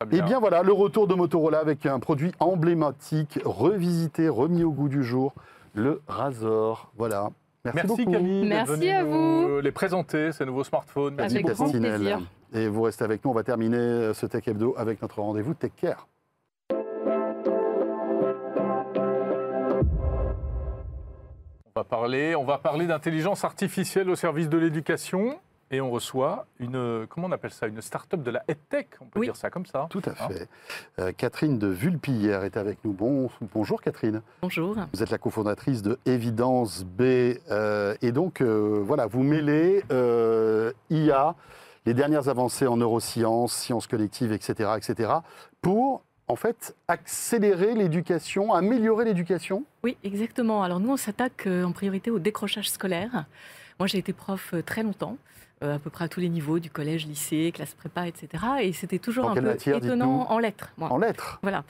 Très 0.07 0.17
Eh 0.17 0.21
bien 0.21 0.39
voilà, 0.39 0.63
le 0.63 0.73
retour 0.73 1.07
de 1.07 1.13
Motorola 1.15 1.59
avec 1.59 1.85
un 1.85 1.99
produit 1.99 2.31
emblématique, 2.39 3.39
revisité, 3.45 4.29
remis 4.29 4.63
au 4.63 4.71
goût 4.71 4.89
du 4.89 5.03
jour, 5.03 5.33
le 5.73 6.01
Razor. 6.07 6.91
Voilà. 6.97 7.29
Merci, 7.65 7.77
Merci 7.87 7.87
beaucoup. 8.05 8.11
Camille 8.11 8.47
Merci 8.47 8.89
à 8.89 9.03
nous, 9.03 9.47
vous. 9.55 9.59
les 9.61 9.71
présenter, 9.71 10.31
ces 10.33 10.45
nouveaux 10.45 10.63
smartphones. 10.65 11.15
Merci 11.15 11.37
Avec 11.37 11.47
beaucoup. 11.57 11.71
plaisir. 11.71 12.19
Et 12.53 12.67
vous 12.67 12.81
restez 12.83 13.03
avec 13.05 13.23
nous, 13.23 13.31
on 13.31 13.33
va 13.33 13.43
terminer 13.43 13.77
euh, 13.77 14.13
ce 14.13 14.25
Tech 14.25 14.47
Hebdo 14.47 14.75
avec 14.77 15.01
notre 15.01 15.21
rendez-vous 15.21 15.53
Tech 15.53 15.71
Care. 15.79 16.07
On 21.75 21.79
va 21.79 21.83
parler, 21.83 22.35
on 22.35 22.43
va 22.43 22.57
parler 22.59 22.85
d'intelligence 22.85 23.43
artificielle 23.43 24.09
au 24.09 24.15
service 24.15 24.49
de 24.49 24.57
l'éducation. 24.57 25.35
Et 25.73 25.81
on 25.81 25.89
reçoit 25.89 26.45
une, 26.59 27.07
comment 27.09 27.25
on 27.25 27.31
appelle 27.31 27.49
ça, 27.49 27.65
une 27.65 27.81
start-up 27.81 28.21
de 28.21 28.29
la 28.29 28.43
EdTech, 28.47 28.89
on 29.01 29.05
peut 29.05 29.21
Oui. 29.21 29.25
dire 29.25 29.35
ça 29.35 29.49
comme 29.49 29.65
ça. 29.65 29.87
Tout 29.89 30.03
à 30.05 30.11
Hein 30.11 30.27
fait. 30.29 30.47
Euh, 30.99 31.11
Catherine 31.17 31.57
de 31.57 31.65
Vulpillère 31.65 32.43
est 32.43 32.57
avec 32.57 32.77
nous. 32.85 32.93
Bon, 32.93 33.27
bonjour 33.55 33.81
Catherine. 33.81 34.21
Bonjour. 34.43 34.75
Vous 34.93 35.01
êtes 35.01 35.09
la 35.09 35.17
cofondatrice 35.17 35.81
de 35.81 35.97
Evidence 36.05 36.83
B. 36.83 37.01
euh, 37.49 37.95
et 38.03 38.11
donc, 38.11 38.41
euh, 38.41 38.83
voilà, 38.85 39.07
vous 39.07 39.23
mêlez 39.23 39.83
euh, 39.91 40.71
IA, 40.91 41.33
les 41.87 41.95
dernières 41.95 42.29
avancées 42.29 42.67
en 42.67 42.77
neurosciences, 42.77 43.53
sciences 43.53 43.87
collectives, 43.87 44.31
etc., 44.31 44.69
etc., 44.77 45.09
pour, 45.59 46.03
en 46.27 46.35
fait, 46.35 46.75
accélérer 46.87 47.73
l'éducation, 47.73 48.53
améliorer 48.53 49.05
l'éducation? 49.05 49.63
Oui, 49.83 49.97
exactement. 50.03 50.61
Alors 50.61 50.79
nous, 50.79 50.91
on 50.91 50.97
s'attaque 50.97 51.47
euh, 51.47 51.63
en 51.63 51.71
priorité 51.71 52.11
au 52.11 52.19
décrochage 52.19 52.69
scolaire. 52.69 53.25
Moi, 53.79 53.87
j'ai 53.87 53.97
été 53.97 54.13
prof 54.13 54.53
très 54.67 54.83
longtemps, 54.83 55.17
à 55.63 55.79
peu 55.79 55.89
près 55.89 56.05
à 56.05 56.07
tous 56.07 56.19
les 56.19 56.29
niveaux, 56.29 56.59
du 56.59 56.69
collège, 56.69 57.05
lycée, 57.07 57.51
classe 57.53 57.73
prépa, 57.73 58.07
etc. 58.07 58.27
Et 58.61 58.73
c'était 58.73 58.99
toujours 58.99 59.29
un 59.29 59.33
peu 59.35 59.41
matière, 59.41 59.77
étonnant 59.77 60.27
en 60.29 60.39
lettres. 60.39 60.69
moi. 60.77 60.91
En 60.91 60.97
lettres. 60.97 61.39
Voilà. 61.41 61.63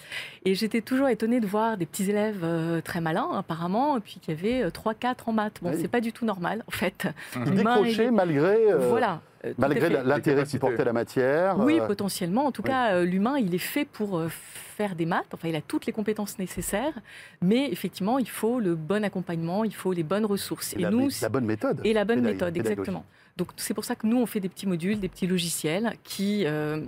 Et 0.46 0.56
j'étais 0.56 0.82
toujours 0.82 1.10
étonnée 1.10 1.40
de 1.40 1.48
voir 1.48 1.78
des 1.78 1.86
petits 1.86 2.10
élèves 2.10 2.42
euh, 2.44 2.82
très 2.82 3.02
malins, 3.02 3.30
apparemment, 3.36 3.98
et 3.98 4.00
puis 4.00 4.20
qui 4.22 4.32
avaient 4.32 4.68
3-4 4.70 5.16
en 5.28 5.32
maths. 5.34 5.60
Bon, 5.62 5.70
Oui. 5.72 5.78
c'est 5.82 5.88
pas 5.88 6.02
du 6.02 6.12
tout 6.14 6.26
normal, 6.26 6.64
en 6.68 6.72
fait. 6.72 7.08
Ils 7.36 7.52
décrochaient 7.56 8.12
malgré, 8.12 8.72
euh, 8.72 8.90
voilà. 8.90 9.22
Euh, 9.46 9.54
malgré 9.58 9.90
l'intérêt 9.90 10.44
qu'ils 10.46 10.60
portait 10.60 10.86
la 10.86 10.94
matière. 10.94 11.58
Oui, 11.60 11.80
euh, 11.80 11.88
potentiellement. 11.88 12.46
En 12.46 12.52
tout 12.52 12.62
oui. 12.64 12.70
cas, 12.70 12.94
euh, 12.94 13.06
l'humain, 13.06 13.38
il 13.38 13.54
est 13.54 13.58
fait 13.58 13.86
pour 13.86 14.22
faire 14.32 14.96
des 14.96 15.06
maths. 15.06 15.34
Enfin, 15.34 15.48
il 15.50 15.56
a 15.56 15.62
toutes 15.62 15.86
les 15.86 15.94
compétences 15.94 16.40
nécessaires. 16.40 16.94
Mais 17.42 17.70
effectivement, 17.72 18.20
il 18.20 18.30
faut 18.30 18.60
le 18.60 18.76
bon 18.76 19.04
accompagnement, 19.04 19.64
il 19.64 19.74
faut 19.76 19.94
les 19.94 20.04
bonnes 20.04 20.26
ressources. 20.26 20.74
et 20.74 20.80
Et, 20.80 20.82
la, 20.84 20.92
nous, 20.92 21.08
mé- 21.08 21.22
la 21.22 21.30
bonne 21.30 21.46
méthode. 21.46 21.82
et 21.84 21.94
la 21.94 22.06
bonne 22.06 22.22
méthode, 22.22 22.56
exactement. 22.58 23.06
Donc, 23.38 23.50
c'est 23.58 23.74
pour 23.74 23.84
ça 23.86 23.96
que 23.96 24.06
nous, 24.08 24.18
on 24.18 24.26
fait 24.26 24.40
des 24.40 24.50
petits 24.50 24.68
modules, 24.68 25.00
des 25.00 25.10
petits 25.10 25.26
logiciels 25.28 25.94
qui 26.04 26.44
euh, 26.46 26.82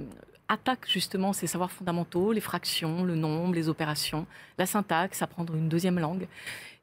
attaquent 0.48 0.88
justement 0.88 1.34
ces 1.34 1.48
savoirs 1.48 1.72
fondamentaux, 1.72 2.32
les 2.32 2.39
fractions, 2.41 3.04
le 3.04 3.15
nombre, 3.15 3.56
les 3.56 3.68
opérations, 3.68 4.28
la 4.60 4.68
syntaxe, 4.68 5.22
apprendre 5.24 5.56
une 5.56 5.70
deuxième 5.70 5.98
langue. 6.00 6.28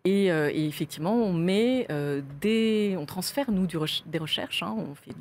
Et, 0.05 0.33
euh, 0.33 0.51
et 0.53 0.67
effectivement, 0.67 1.15
on 1.15 1.33
met 1.33 1.87
euh, 1.91 2.23
des, 2.41 2.97
on 2.99 3.07
transfère 3.07 3.53
nous 3.53 3.69
du 3.69 3.77
des 4.07 4.19
recherches. 4.19 4.65
hein, 4.65 4.75
on 4.77 4.97
fait 4.97 5.13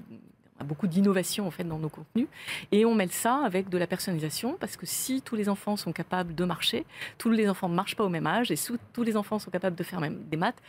beaucoup 0.64 0.88
d'innovation 0.88 1.48
en 1.48 1.52
fait 1.52 1.64
dans 1.64 1.78
nos 1.78 1.90
contenus 1.90 2.28
et 2.72 2.86
on 2.86 2.96
mêle 2.96 3.12
ça 3.12 3.42
avec 3.46 3.70
de 3.70 3.78
la 3.78 3.88
personnalisation 3.88 4.58
parce 4.60 4.78
que 4.78 4.86
si 4.86 5.22
tous 5.22 5.36
les 5.36 5.50
enfants 5.50 5.78
sont 5.78 5.92
capables 5.92 6.36
de 6.36 6.46
marcher, 6.46 6.86
tous 7.18 7.30
les 7.30 7.50
enfants 7.50 7.70
ne 7.70 7.76
marchent 7.76 7.96
pas 7.96 8.04
au 8.04 8.10
même 8.10 8.28
âge 8.28 8.52
et 8.52 8.56
si 8.56 8.74
tous 8.94 9.04
les 9.04 9.18
enfants 9.18 9.40
sont 9.40 9.52
capables 9.52 9.76
de 9.76 9.84
faire 9.84 10.02
des 10.02 10.38
maths 10.38 10.62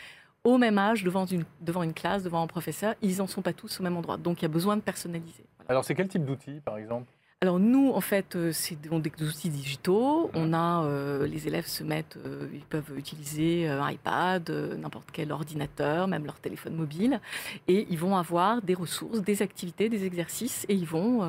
au 0.44 0.58
même 0.58 0.78
âge 0.78 1.04
devant 1.04 1.26
une, 1.26 1.94
classe, 1.94 2.22
devant 2.22 2.42
un 2.42 2.46
professeur, 2.46 2.94
ils 3.00 3.18
n'en 3.18 3.26
sont 3.26 3.42
pas 3.42 3.52
tous 3.52 3.80
au 3.80 3.82
même 3.82 3.96
endroit. 3.96 4.16
Donc 4.16 4.40
il 4.40 4.42
y 4.42 4.46
a 4.46 4.48
besoin 4.48 4.76
de 4.76 4.82
personnaliser. 4.82 5.44
Alors, 5.68 5.84
c'est 5.84 5.94
quel 5.94 6.08
type 6.08 6.24
d'outil, 6.24 6.60
par 6.64 6.78
exemple? 6.78 7.06
Alors 7.42 7.58
nous, 7.58 7.90
en 7.90 8.00
fait, 8.00 8.36
euh, 8.36 8.52
c'est 8.52 8.80
des, 8.80 8.88
outils 8.88 9.50
digitaux. 9.50 10.30
On 10.32 10.52
a, 10.52 10.84
euh, 10.84 11.26
les 11.26 11.48
élèves 11.48 11.66
se 11.66 11.82
mettent, 11.82 12.16
euh, 12.24 12.46
ils 12.54 12.60
peuvent 12.60 12.96
utiliser 12.96 13.66
un 13.66 13.90
iPad, 13.90 14.48
n'importe 14.78 15.08
quel 15.12 15.32
ordinateur, 15.32 16.06
même 16.06 16.24
leur 16.24 16.38
téléphone 16.38 16.76
mobile, 16.76 17.20
et 17.66 17.88
ils 17.90 17.98
vont 17.98 18.16
avoir 18.16 18.62
des 18.62 18.74
ressources, 18.74 19.22
des 19.22 19.42
activités, 19.42 19.88
des 19.88 20.04
exercices, 20.04 20.64
et 20.68 20.74
ils 20.74 20.86
vont 20.86 21.28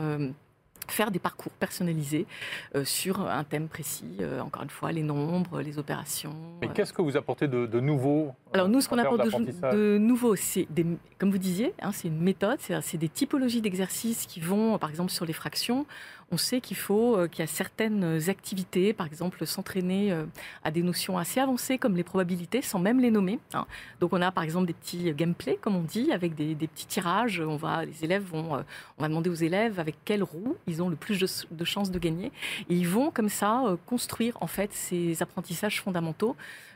faire 0.91 1.11
des 1.11 1.19
parcours 1.19 1.51
personnalisés 1.53 2.25
euh, 2.75 2.83
sur 2.83 3.21
un 3.21 3.43
thème 3.43 3.67
précis. 3.67 4.17
euh, 4.21 4.39
encore 4.41 4.63
une 4.63 4.69
fois, 4.69 4.91
les 4.91 5.03
nombres, 5.03 5.61
les 5.61 5.77
opérations. 5.77 6.35
Mais 6.61 6.67
euh, 6.67 6.71
qu'est-ce 6.73 6.93
que 6.93 7.01
vous 7.01 7.17
apportez 7.17 7.47
de, 7.47 7.65
de 7.65 7.79
nouveau 7.79 8.33
alors 8.55 8.69
nous, 8.69 8.81
ce 8.81 8.87
qu'on 8.87 8.99
apporte 8.99 9.25
de, 9.25 9.97
nouveau, 9.97 10.35
c'est 10.35 10.67
des, 10.69 10.85
comme 11.17 11.31
vous 11.31 11.39
disiez, 11.39 11.73
hein, 11.81 11.91
c'est 11.91 12.07
une 12.07 12.21
méthode, 12.21 12.59
c'est 12.59 12.79
c'est 12.81 12.99
des 12.99 13.09
typologies 13.09 13.61
d'exercices 13.61 14.27
qui 14.27 14.39
vont, 14.39 14.77
par 14.77 14.91
exemple, 14.91 15.09
sur 15.11 15.25
les 15.25 15.33
fractions. 15.33 15.87
On 16.31 16.37
sait 16.37 16.61
qu'il 16.61 16.77
faut 16.77 17.17
euh, 17.17 17.27
qu'il 17.27 17.39
y 17.41 17.43
a 17.43 17.47
certaines 17.47 18.29
activités, 18.29 18.93
par 18.93 19.05
exemple, 19.05 19.45
s'entraîner 19.45 20.11
euh, 20.11 20.25
à 20.63 20.71
des 20.71 20.81
notions 20.81 21.17
assez 21.17 21.39
avancées 21.39 21.77
comme 21.77 21.95
les 21.95 22.03
probabilités, 22.03 22.61
sans 22.61 22.79
même 22.79 22.99
les 22.99 23.11
nommer. 23.11 23.39
hein. 23.53 23.65
Donc 23.99 24.13
on 24.13 24.21
a, 24.21 24.31
par 24.31 24.43
exemple, 24.43 24.67
des 24.67 24.73
petits 24.73 25.11
gameplay, 25.13 25.57
comme 25.61 25.75
on 25.75 25.83
dit, 25.83 26.11
avec 26.11 26.35
des, 26.35 26.55
des 26.55 26.67
petits 26.67 26.87
tirages. 26.87 27.39
On 27.39 27.55
va, 27.55 27.85
les 27.85 28.03
élèves 28.03 28.23
vont, 28.23 28.55
euh, 28.55 28.61
on 28.97 29.01
va 29.03 29.09
demander 29.09 29.29
aux 29.29 29.33
élèves 29.35 29.79
avec 29.79 29.95
quelle 30.05 30.23
roue 30.23 30.55
ils 30.67 30.81
ont 30.81 30.89
le 30.89 30.95
plus 30.95 31.19
de, 31.19 31.65
chances 31.65 31.91
de 31.91 31.99
gagner, 31.99 32.31
et 32.69 32.75
ils 32.75 32.87
vont 32.87 33.11
comme 33.11 33.29
ça 33.29 33.63
construire 33.85 34.37
en 34.41 34.47
fait 34.47 34.73
ces 34.73 35.21
apprentissages 35.21 35.81
fondamentaux 35.81 36.35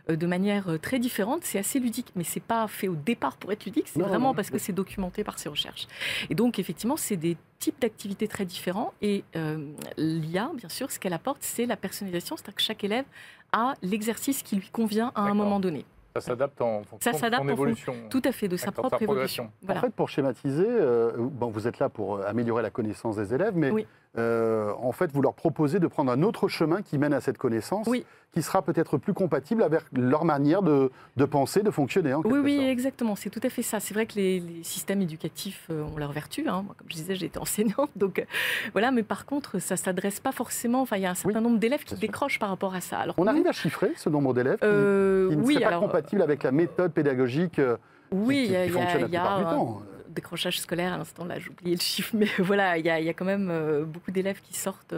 de 0.09 0.25
manière 0.27 0.79
très 0.81 0.99
différente. 0.99 1.43
C'est 1.43 1.59
assez 1.59 1.79
ludique, 1.79 2.11
mais 2.15 2.23
c'est 2.23 2.39
pas 2.39 2.67
fait 2.67 2.87
au 2.87 2.95
départ 2.95 3.35
pour 3.37 3.51
être 3.51 3.65
ludique. 3.65 3.87
C'est 3.87 3.99
Non, 3.99 4.07
vraiment 4.07 4.29
non, 4.29 4.35
parce 4.35 4.49
que 4.49 4.57
c'est 4.57 4.71
documenté 4.73 5.23
par 5.23 5.37
ces 5.39 5.49
recherches. 5.49 5.87
Et 6.29 6.35
donc 6.35 6.59
effectivement, 6.59 6.95
c'est 6.97 7.17
des 7.17 7.35
types 7.59 7.79
d'activités 7.81 8.27
très 8.27 8.45
différents. 8.45 8.93
Et 9.01 9.23
euh, 9.35 9.71
l'IA, 9.97 10.51
bien 10.53 10.69
sûr, 10.69 10.91
ce 10.91 10.99
qu'elle 10.99 11.13
apporte, 11.13 11.39
c'est 11.41 11.65
la 11.65 11.77
personnalisation, 11.77 12.37
c'est-à-dire 12.37 12.55
que 12.55 12.61
chaque 12.61 12.83
élève 12.83 13.05
a 13.51 13.73
l'exercice 13.81 14.43
qui 14.43 14.55
lui 14.57 14.69
convient 14.69 15.11
à 15.15 15.21
un 15.21 15.33
moment 15.33 15.59
donné. 15.59 15.85
Ça 16.15 16.21
s'adapte 16.21 16.61
en 16.61 16.83
fonction 16.83 17.11
de 17.11 17.17
son 17.17 17.49
évolution. 17.49 17.95
Tout 18.09 18.21
à 18.25 18.31
fait, 18.31 18.47
de 18.47 18.57
sa 18.57 18.71
propre 18.71 18.97
sa 18.97 19.03
évolution. 19.03 19.51
Voilà. 19.61 19.81
En 19.81 19.83
fait, 19.83 19.93
pour 19.93 20.09
schématiser, 20.09 20.65
euh, 20.67 21.11
bon, 21.17 21.49
vous 21.49 21.67
êtes 21.67 21.77
là 21.79 21.89
pour 21.89 22.15
euh, 22.15 22.23
améliorer 22.25 22.63
la 22.63 22.71
connaissance 22.71 23.17
des 23.17 23.33
élèves, 23.35 23.55
mais 23.55 23.69
Oui. 23.69 23.85
Euh, 24.17 24.71
en 24.79 24.91
fait, 24.91 25.11
vous 25.11 25.21
leur 25.21 25.33
proposez 25.33 25.79
de 25.79 25.87
prendre 25.87 26.11
un 26.11 26.21
autre 26.23 26.47
chemin 26.47 26.81
qui 26.81 26.97
mène 26.97 27.13
à 27.13 27.21
cette 27.21 27.37
connaissance, 27.37 27.87
Oui. 27.87 28.05
qui 28.33 28.41
sera 28.41 28.61
peut-être 28.61 28.97
plus 28.97 29.13
compatible 29.13 29.61
avec 29.63 29.81
leur 29.93 30.25
manière 30.25 30.61
de, 30.61 30.91
de 31.17 31.25
penser, 31.25 31.61
de 31.61 31.69
fonctionner. 31.71 32.13
En 32.13 32.21
Oui, 32.23 32.39
oui, 32.43 32.55
sorte. 32.57 32.67
exactement. 32.69 33.15
C'est 33.15 33.29
tout 33.29 33.39
à 33.43 33.49
fait 33.49 33.61
ça. 33.61 33.79
C'est 33.79 33.93
vrai 33.93 34.05
que 34.05 34.15
les, 34.15 34.39
les 34.39 34.63
systèmes 34.63 35.01
éducatifs 35.01 35.67
euh, 35.69 35.83
ont 35.83 35.97
leurs 35.97 36.11
vertus. 36.13 36.47
hein. 36.47 36.63
Moi, 36.65 36.75
comme 36.77 36.87
je 36.89 36.95
disais, 36.95 37.13
été 37.25 37.37
enseignante, 37.39 37.89
donc 37.95 38.19
euh, 38.19 38.23
voilà. 38.73 38.91
Mais 38.91 39.03
par 39.03 39.25
contre, 39.25 39.59
ça 39.59 39.77
s'adresse 39.77 40.19
pas 40.19 40.31
forcément. 40.31 40.81
Enfin, 40.81 40.97
il 40.97 41.03
y 41.03 41.05
a 41.05 41.11
un 41.11 41.15
certain 41.15 41.41
nombre 41.41 41.59
d'élèves 41.59 41.83
qui 41.83 41.89
sûr. 41.89 41.99
décrochent 41.99 42.39
par 42.39 42.49
rapport 42.49 42.73
à 42.73 42.81
ça. 42.81 42.97
Alors 42.99 43.15
On 43.17 43.23
nous, 43.23 43.29
arrive 43.29 43.47
à 43.47 43.51
chiffrer 43.51 43.91
ce 43.95 44.09
nombre 44.09 44.33
d'élèves 44.33 44.57
qui, 44.59 44.65
euh, 44.65 45.29
qui 45.29 45.37
ne 45.37 45.41
oui, 45.43 45.53
serait 45.55 45.63
pas 45.63 45.69
alors 45.69 45.81
compatible 45.81 46.21
avec 46.21 46.43
la 46.43 46.51
méthode 46.51 46.91
pédagogique 46.93 47.61
oui, 48.11 48.35
qui, 48.35 48.45
il 48.45 48.51
y 48.51 48.55
a, 48.55 48.65
qui 48.67 48.73
y 48.73 48.77
a- 48.77 49.07
y 49.07 49.15
a 49.17 49.37
un. 49.51 49.77
Décrochage 50.17 50.59
scolaire. 50.59 50.93
À 50.93 50.97
l'instant, 50.97 51.25
là, 51.25 51.39
j'ai 51.39 51.49
oublié 51.49 51.75
le 51.75 51.81
chiffre, 51.81 52.11
mais 52.13 52.27
voilà, 52.39 52.77
il 52.77 52.85
y 52.85 52.89
y 52.89 53.09
a 53.09 53.13
quand 53.13 53.25
même 53.25 53.49
euh, 53.49 53.85
beaucoup 53.85 54.11
d'élèves 54.11 54.41
qui 54.41 54.53
sortent. 54.53 54.93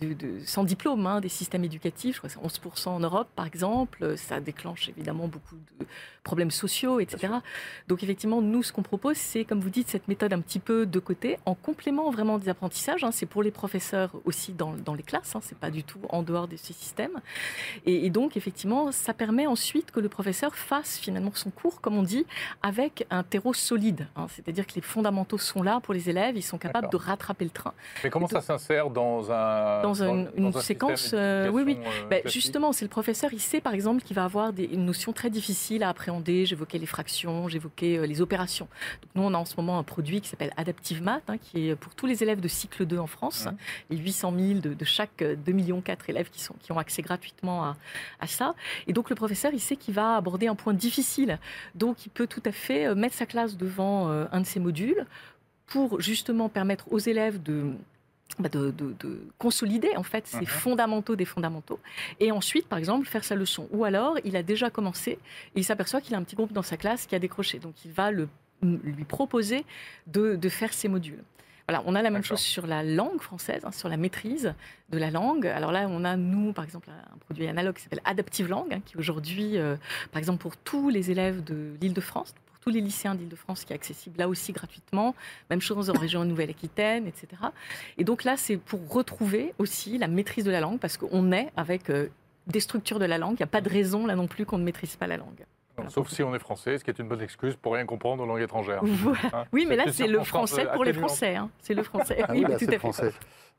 De, 0.00 0.12
de- 0.14 0.40
sans 0.44 0.64
diplôme 0.64 1.06
hein, 1.06 1.20
des 1.20 1.28
systèmes 1.28 1.64
éducatifs, 1.64 2.14
je 2.16 2.20
crois 2.20 2.30
que 2.30 2.50
c'est 2.52 2.60
11% 2.60 2.88
en 2.88 3.00
Europe 3.00 3.28
par 3.36 3.46
exemple, 3.46 4.16
ça 4.16 4.40
déclenche 4.40 4.88
évidemment 4.88 5.28
beaucoup 5.28 5.56
de 5.80 5.86
problèmes 6.24 6.50
sociaux, 6.52 7.00
etc. 7.00 7.32
Donc 7.88 8.02
effectivement, 8.02 8.40
nous, 8.40 8.62
ce 8.62 8.72
qu'on 8.72 8.82
propose, 8.82 9.16
c'est, 9.16 9.44
comme 9.44 9.58
vous 9.60 9.70
dites, 9.70 9.88
cette 9.88 10.06
méthode 10.08 10.32
un 10.32 10.40
petit 10.40 10.60
peu 10.60 10.86
de 10.86 10.98
côté, 11.00 11.38
en 11.46 11.54
complément 11.54 12.10
vraiment 12.10 12.38
des 12.38 12.48
apprentissages. 12.48 13.02
hein. 13.04 13.10
c'est 13.12 13.26
pour 13.26 13.42
les 13.42 13.50
professeurs 13.50 14.10
aussi 14.24 14.52
dans, 14.52 14.72
dans 14.74 14.94
les 14.94 15.02
classes, 15.02 15.34
hein, 15.34 15.40
c'est 15.42 15.58
pas 15.58 15.70
du 15.70 15.82
tout 15.82 15.98
en 16.10 16.22
dehors 16.22 16.46
de 16.48 16.56
ces 16.56 16.72
systèmes. 16.72 17.20
Et, 17.86 18.06
et 18.06 18.10
donc 18.10 18.36
effectivement, 18.36 18.92
ça 18.92 19.14
permet 19.14 19.46
ensuite 19.46 19.90
que 19.90 20.00
le 20.00 20.08
professeur 20.08 20.54
fasse 20.54 20.96
finalement 20.98 21.32
son 21.34 21.50
cours, 21.50 21.80
comme 21.80 21.96
on 21.98 22.02
dit, 22.04 22.24
avec 22.62 23.04
un 23.10 23.24
terreau 23.24 23.52
solide. 23.52 24.06
hein. 24.16 24.26
C'est-à-dire 24.30 24.66
que 24.66 24.74
les 24.76 24.80
fondamentaux 24.80 25.38
sont 25.38 25.62
là 25.62 25.80
pour 25.80 25.92
les 25.92 26.08
élèves, 26.08 26.36
ils 26.36 26.42
sont 26.42 26.58
capables 26.58 26.88
de 26.88 26.96
rattraper 26.96 27.44
le 27.44 27.50
train. 27.50 27.74
Mais 28.04 28.10
comment 28.10 28.28
ça 28.28 28.40
s'insère 28.40 28.90
dans 28.90 29.30
un 29.32 29.81
Dans 29.82 30.02
une- 30.02 30.30
une 30.36 30.46
un 30.46 30.52
séquence, 30.60 31.10
euh, 31.14 31.48
oui, 31.50 31.62
oui. 31.64 31.76
euh, 31.78 32.08
Ben, 32.08 32.20
classique 32.22 32.30
justement, 32.42 32.72
c'est 32.72 32.84
le 32.84 32.88
professeur, 32.90 33.30
il 33.32 33.40
sait 33.40 33.60
par 33.60 33.74
exemple 33.74 34.02
qu'il 34.02 34.16
va 34.16 34.24
avoir 34.24 34.52
des, 34.52 34.64
une 34.64 34.84
notion 34.86 35.12
très 35.12 35.30
difficile 35.30 35.82
à 35.82 35.88
appréhender. 35.88 36.46
J'évoquais 36.46 36.78
les 36.78 36.86
fractions, 36.86 37.48
j'évoquais 37.48 37.98
euh, 37.98 38.06
les 38.06 38.20
opérations. 38.20 38.68
Donc, 39.02 39.10
nous, 39.14 39.22
on 39.22 39.34
a 39.34 39.38
en 39.38 39.44
ce 39.44 39.54
moment 39.56 39.78
un 39.78 39.82
produit 39.82 40.20
qui 40.20 40.28
s'appelle 40.28 40.52
Adaptive 40.56 41.02
Math, 41.02 41.22
hein, 41.28 41.38
qui 41.38 41.68
est 41.68 41.76
pour 41.76 41.94
tous 41.94 42.06
les 42.06 42.22
élèves 42.22 42.40
de 42.40 42.48
cycle 42.48 42.86
2 42.86 42.98
en 42.98 43.06
France, 43.06 43.48
les 43.90 43.96
800 43.96 44.32
000 44.38 44.60
de, 44.60 44.74
de 44.74 44.84
chaque 44.84 45.22
euh, 45.22 45.36
2 45.36 45.52
millions 45.52 45.80
4 45.80 46.10
élèves 46.10 46.30
qui, 46.30 46.40
sont, 46.40 46.54
qui 46.60 46.72
ont 46.72 46.78
accès 46.78 47.02
gratuitement 47.02 47.64
à, 47.64 47.76
à 48.20 48.26
ça. 48.26 48.54
Et 48.86 48.92
donc, 48.92 49.10
le 49.10 49.16
professeur, 49.16 49.52
il 49.52 49.60
sait 49.60 49.76
qu'il 49.76 49.94
va 49.94 50.16
aborder 50.16 50.46
un 50.46 50.54
point 50.54 50.74
difficile. 50.74 51.38
Donc, 51.74 52.06
il 52.06 52.10
peut 52.10 52.26
tout 52.26 52.42
à 52.44 52.52
fait 52.52 52.94
mettre 52.94 53.14
sa 53.14 53.26
classe 53.26 53.56
devant 53.56 54.08
un 54.08 54.40
de 54.40 54.46
ces 54.46 54.60
modules 54.60 55.06
pour 55.66 56.00
justement 56.00 56.48
permettre 56.48 56.92
aux 56.92 56.98
élèves 56.98 57.42
de 57.42 57.62
bah, 57.62 57.76
de, 58.40 58.70
de- 58.70 58.94
de 59.00 59.20
consolider 59.38 59.90
en 59.96 60.02
fait 60.02 60.26
ces 60.26 60.38
Mhm. 60.38 60.46
fondamentaux 60.46 61.16
des 61.16 61.24
fondamentaux. 61.24 61.78
Et 62.20 62.32
ensuite 62.32 62.66
par 62.66 62.78
exemple 62.78 63.06
faire 63.06 63.24
sa 63.24 63.34
leçon. 63.34 63.68
Ou 63.72 63.84
alors 63.84 64.16
il 64.24 64.36
a 64.36 64.42
déjà 64.42 64.70
commencé 64.70 65.12
et 65.12 65.18
il 65.56 65.64
s'aperçoit 65.64 66.00
qu'il 66.00 66.14
a 66.14 66.18
un 66.18 66.22
petit 66.24 66.36
groupe 66.36 66.52
dans 66.52 66.62
sa 66.62 66.76
classe 66.76 67.06
qui 67.06 67.14
a 67.14 67.18
décroché. 67.18 67.58
Donc 67.58 67.74
il 67.84 67.92
va 67.92 68.10
le, 68.10 68.28
lui 68.62 69.04
proposer 69.04 69.64
de, 70.06 70.36
de 70.36 70.48
faire 70.48 70.72
ses 70.72 70.88
modules. 70.88 71.22
Voilà, 71.68 71.82
on 71.86 71.94
a 71.94 72.02
la 72.02 72.10
même 72.10 72.24
chose 72.24 72.40
sur 72.40 72.66
la 72.66 72.82
langue 72.82 73.20
française, 73.20 73.62
hein, 73.64 73.70
sur 73.70 73.88
la 73.88 73.96
maîtrise 73.96 74.52
de 74.90 74.98
la 74.98 75.10
langue. 75.12 75.46
Alors 75.46 75.70
là, 75.70 75.86
on 75.88 76.04
a, 76.04 76.16
nous, 76.16 76.52
par 76.52 76.64
exemple, 76.64 76.90
un 76.90 77.16
produit 77.18 77.46
analogue 77.46 77.76
qui 77.76 77.82
s'appelle 77.82 78.02
Adaptive 78.04 78.48
Langue, 78.48 78.74
hein, 78.74 78.80
qui 78.84 78.96
aujourd'hui, 78.96 79.56
euh, 79.58 79.76
par 80.10 80.18
exemple, 80.18 80.40
pour 80.42 80.56
tous 80.56 80.88
les 80.90 81.12
élèves 81.12 81.42
de 81.44 81.72
l'Île-de-France, 81.80 82.34
tous 82.62 82.70
les 82.70 82.80
lycéens 82.80 83.14
d'Île-de-France, 83.14 83.64
qui 83.64 83.72
est 83.72 83.76
accessible 83.76 84.18
là 84.18 84.28
aussi 84.28 84.52
gratuitement. 84.52 85.14
Même 85.50 85.60
chose 85.60 85.90
en 85.90 85.94
région 85.94 86.24
Nouvelle-Aquitaine, 86.24 87.06
etc. 87.06 87.42
Et 87.98 88.04
donc 88.04 88.24
là, 88.24 88.36
c'est 88.36 88.56
pour 88.56 88.88
retrouver 88.88 89.52
aussi 89.58 89.98
la 89.98 90.08
maîtrise 90.08 90.44
de 90.44 90.50
la 90.50 90.60
langue, 90.60 90.78
parce 90.78 90.96
qu'on 90.96 91.32
est 91.32 91.50
avec 91.56 91.90
euh, 91.90 92.08
des 92.46 92.60
structures 92.60 92.98
de 92.98 93.04
la 93.04 93.18
langue. 93.18 93.34
Il 93.34 93.42
n'y 93.42 93.44
a 93.44 93.48
pas 93.48 93.60
de 93.60 93.68
raison 93.68 94.06
là 94.06 94.14
non 94.14 94.28
plus 94.28 94.46
qu'on 94.46 94.58
ne 94.58 94.64
maîtrise 94.64 94.96
pas 94.96 95.06
la 95.06 95.16
langue. 95.16 95.44
Sauf 95.88 96.08
si 96.08 96.22
on 96.22 96.34
est 96.34 96.38
français, 96.38 96.78
ce 96.78 96.84
qui 96.84 96.90
est 96.90 96.98
une 96.98 97.08
bonne 97.08 97.22
excuse 97.22 97.56
pour 97.56 97.74
rien 97.74 97.86
comprendre 97.86 98.22
aux 98.22 98.26
langues 98.26 98.42
étrangères. 98.42 98.82
Voilà. 98.84 99.18
Hein. 99.32 99.44
Oui, 99.52 99.66
mais 99.68 99.76
là, 99.76 99.84
c'est 99.90 100.06
le 100.06 100.22
français 100.22 100.66
pour 100.74 100.84
les. 100.84 100.92
Français. 100.92 101.36
hein. 101.36 101.50
C'est 101.60 101.74
le 101.74 101.82
français. 101.82 102.18
Ah 102.22 102.26
oui, 102.30 102.38
oui, 102.38 102.44
oui, 102.44 102.50
là, 102.52 102.58
tout 102.58 102.64
à 102.66 102.70
fait. 102.70 102.78
français. 102.78 103.12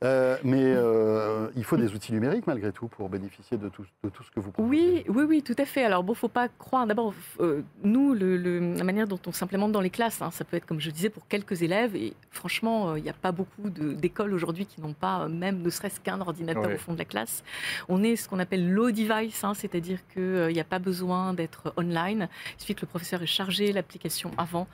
Euh, 0.04 0.36
mais 0.43 0.60
euh, 0.62 1.47
il 1.56 1.63
faut 1.63 1.78
des 1.78 1.93
outils 1.93 2.12
numériques 2.12 2.45
malgré 2.45 2.73
tout 2.73 2.88
pour 2.89 3.08
bénéficier 3.08 3.58
de 3.58 3.69
tout, 3.69 3.86
de 4.04 4.10
tout 4.10 4.23
ce 4.23 4.32
que 4.32 4.41
vous 4.41 4.52
proposez. 4.52 4.69
Oui, 4.69 5.04
oui, 5.08 5.23
oui, 5.26 5.43
tout 5.43 5.56
à 5.58 5.63
fait. 5.65 5.84
Alors 5.86 6.04
bon, 6.04 6.13
faut 6.13 6.28
pas 6.28 6.49
croire. 6.49 6.86
D'abord, 6.88 7.13
euh, 7.39 7.62
nous, 7.84 8.13
le- 8.13 8.36
le- 8.36 8.76
la 8.76 8.84
manière 8.84 9.08
dont 9.08 9.19
on 9.28 9.32
s'implémente 9.32 9.71
dans 9.71 9.80
les 9.80 9.91
classes, 9.91 10.21
hein, 10.21 10.30
ça 10.32 10.43
peut 10.43 10.58
être 10.58 10.65
comme 10.65 10.82
je 10.82 10.89
disais 10.91 11.10
pour 11.10 11.26
quelques 11.30 11.62
élèves. 11.62 11.95
Et 11.95 12.13
franchement, 12.32 12.89
euh, 12.89 12.97
il 12.99 13.04
n'y 13.04 13.10
a 13.10 13.13
pas 13.13 13.32
beaucoup 13.32 13.69
d'écoles 13.69 14.34
aujourd'hui 14.34 14.65
qui 14.65 14.82
n'ont 14.82 14.93
pas 14.93 15.30
même 15.30 15.62
ne 15.62 15.69
serait-ce 15.69 16.02
qu'un 16.02 16.19
ordinateur 16.19 16.65
Oui. 16.67 16.73
au 16.73 16.78
fond 16.80 16.93
de 16.93 16.97
la 16.99 17.06
classe. 17.06 17.43
On 17.88 18.04
est 18.04 18.17
ce 18.17 18.28
qu'on 18.28 18.39
appelle 18.39 18.69
low 18.73 18.91
device, 18.91 19.41
hein, 19.45 19.54
c'est-à-dire 19.54 19.99
qu'il 20.13 20.47
n'y 20.47 20.60
a 20.60 20.65
pas 20.65 20.80
besoin 20.80 21.34
d'être 21.34 21.71
online. 21.78 22.02
Il 22.11 22.27
suffit 22.57 22.75
que 22.75 22.81
le 22.81 22.87
professeur 22.87 23.21
ait 23.21 23.25
chargé 23.27 23.71
l'application 23.73 24.31
avant. 24.37 24.67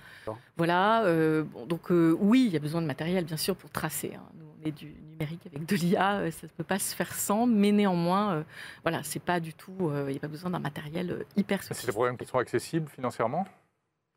Voilà. 0.57 1.03
euh, 1.05 1.43
bon, 1.43 1.65
donc 1.65 1.91
euh, 1.91 2.15
oui, 2.19 2.45
il 2.47 2.53
y 2.53 2.57
a 2.57 2.59
besoin 2.59 2.81
de 2.81 2.87
matériel, 2.87 3.25
bien 3.25 3.37
sûr, 3.37 3.55
pour 3.55 3.69
tracer. 3.69 4.13
hein. 4.15 4.21
Nous, 4.37 4.45
on 4.61 4.67
est 4.67 4.71
du 4.71 4.93
numérique 5.11 5.41
avec 5.45 5.65
de 5.65 5.75
l'IA, 5.75 6.17
euh, 6.17 6.31
ça 6.31 6.47
ne 6.47 6.49
peut 6.49 6.63
pas 6.63 6.79
se 6.79 6.93
faire 6.95 7.13
sans, 7.13 7.45
mais 7.47 7.71
néanmoins, 7.71 8.33
euh, 8.33 8.43
voilà, 8.83 9.01
c'est 9.03 9.21
pas 9.21 9.39
du 9.39 9.53
tout. 9.53 9.75
euh, 9.89 10.05
Il 10.07 10.11
n'y 10.11 10.17
a 10.17 10.19
pas 10.21 10.27
besoin 10.27 10.49
d'un 10.51 10.59
matériel 10.59 11.25
hyper 11.37 11.63
C'est 11.63 11.85
des 11.85 11.91
programmes 11.91 12.17
qui 12.17 12.25
sont 12.25 12.37
accessibles 12.39 12.89
financièrement 12.89 13.45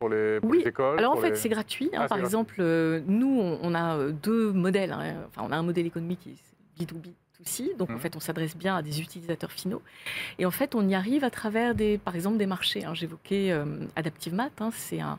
pour 0.01 0.09
les, 0.09 0.41
pour 0.41 0.51
Oui. 0.51 0.61
les 0.63 0.69
écoles 0.69 0.99
Alors 0.99 1.13
en 1.13 1.17
fait, 1.17 1.31
les- 1.31 1.37
c'est 1.37 1.49
gratuit. 1.49 1.87
hein. 1.93 2.03
Ah, 2.03 2.09
Par 2.09 2.19
gratuit. 2.19 2.25
exemple, 2.25 2.57
euh, 2.59 3.01
nous, 3.07 3.39
on, 3.41 3.61
on 3.63 3.75
a 3.75 4.11
deux 4.11 4.53
modèles. 4.53 4.93
hein. 4.93 5.15
Enfin, 5.29 5.43
on 5.49 5.53
a 5.53 5.57
un 5.57 5.63
modèle 5.63 5.87
économique 5.87 6.21
qui 6.21 6.31
est 6.83 6.85
B2B. 6.85 7.13
Donc, 7.79 7.91
en 7.91 7.95
Mhm. 7.95 7.99
fait, 8.01 8.17
on 8.17 8.21
s'addresse 8.21 8.57
bien 8.57 8.77
à 8.77 8.83
des 8.83 9.01
utilisateurs 9.01 9.53
finaux. 9.53 9.83
Et 10.39 10.47
en 10.47 10.51
fait, 10.51 10.75
on 10.75 10.89
y 10.89 10.95
arrive 10.95 11.25
à 11.25 11.31
travers, 11.31 11.75
des, 11.75 11.99
par 11.99 12.15
exemple, 12.15 12.37
des 12.39 12.47
marchés. 12.47 12.85
hein. 12.85 12.95
J'évoquais 12.95 13.51
euh, 13.53 13.65
Adaptive 13.97 14.35
Math. 14.35 14.61
hein. 14.61 14.71
C'est 14.73 15.01
un, 15.01 15.19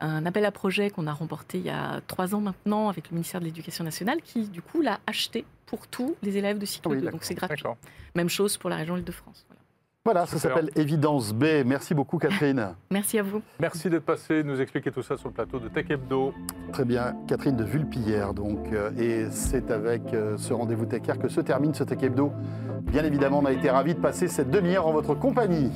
un 0.00 0.26
appel 0.26 0.44
à 0.44 0.50
projet 0.52 0.90
qu'on 0.90 1.06
a 1.06 1.12
remporté 1.12 1.58
il 1.58 1.64
y 1.64 1.70
a 1.70 2.00
trois 2.06 2.34
ans 2.34 2.40
maintenant 2.40 2.88
avec 2.88 3.10
le 3.10 3.14
ministère 3.14 3.40
de 3.40 3.46
l'Éducation 3.46 3.84
nationale 3.84 4.20
qui, 4.22 4.48
du 4.48 4.62
coup, 4.62 4.80
l'a 4.82 5.00
acheté 5.06 5.44
pour 5.66 5.86
tous 5.86 6.14
les 6.22 6.36
élèves 6.36 6.58
de 6.58 6.66
cycle 6.66 6.88
oui, 6.88 6.94
2. 6.96 7.00
d'accord. 7.02 7.12
Donc, 7.12 7.24
c'est 7.24 7.34
gratuit. 7.34 7.64
Même 8.14 8.28
chose 8.28 8.56
pour 8.58 8.70
la 8.70 8.76
région 8.76 8.96
Île-de-France. 8.96 9.46
Voilà. 10.04 10.26
Ça 10.26 10.38
s'appelle 10.38 10.68
Évidence 10.76 11.32
B. 11.32 11.44
Merci 11.64 11.94
beaucoup 11.94 12.18
Catherine. 12.18 12.74
Merci 12.90 13.18
à 13.18 13.22
vous. 13.22 13.40
Merci 13.58 13.88
d'être 13.88 14.04
passé, 14.04 14.42
nous 14.44 14.60
expliquer 14.60 14.90
tout 14.90 15.00
ça 15.02 15.16
sur 15.16 15.28
le 15.28 15.34
plateau 15.34 15.58
de 15.58 15.68
Tech 15.68 15.86
Hebdo. 15.88 16.34
Très 16.72 16.84
bien, 16.84 17.14
Catherine 17.26 17.56
de 17.56 17.64
Vulpillère 17.64 18.34
donc. 18.34 18.58
euh, 18.72 18.90
et 18.98 19.30
c'est 19.30 19.70
avec 19.70 20.02
euh, 20.12 20.36
ce 20.36 20.52
rendez-vous 20.52 20.84
Tech 20.84 21.00
Air 21.08 21.18
que 21.18 21.28
se 21.28 21.40
termine 21.40 21.72
ce 21.72 21.84
Tech 21.84 22.02
Hebdo. 22.02 22.32
Bien 22.82 23.02
évidemment, 23.02 23.38
on 23.38 23.46
a 23.46 23.52
été 23.52 23.70
ravis 23.70 23.94
de 23.94 24.00
passer 24.00 24.28
cette 24.28 24.50
demi-heure 24.50 24.86
en 24.86 24.92
votre 24.92 25.14
compagnie. 25.14 25.72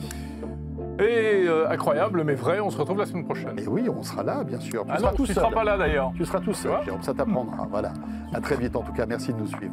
Et 1.00 1.46
euh, 1.46 1.70
incroyable, 1.70 2.22
mais 2.22 2.34
vrai, 2.34 2.60
on 2.60 2.68
se 2.70 2.76
retrouve 2.76 2.98
la 2.98 3.06
semaine 3.06 3.24
prochaine. 3.24 3.58
Et 3.58 3.66
oui, 3.66 3.88
on 3.88 4.02
sera 4.02 4.22
là, 4.24 4.44
bien 4.44 4.60
sûr. 4.60 4.84
Tu 4.84 4.90
Ah 4.92 4.98
seras 4.98 5.10
non, 5.12 5.16
tout 5.16 5.24
tu 5.26 5.32
seul. 5.32 5.42
seras 5.42 5.54
pas 5.54 5.64
là 5.64 5.78
d'ailleurs. 5.78 6.12
Tu 6.16 6.24
seras 6.26 6.40
tout 6.40 6.52
seul, 6.52 6.72
Jérôme, 6.84 7.02
ça 7.02 7.14
t'apprendra. 7.14 7.66
Voilà. 7.70 7.92
À 8.34 8.40
très 8.42 8.56
vite 8.56 8.76
en 8.76 8.82
tout 8.82 8.92
cas, 8.92 9.06
merci 9.06 9.32
de 9.32 9.38
nous 9.38 9.46
suivre. 9.46 9.72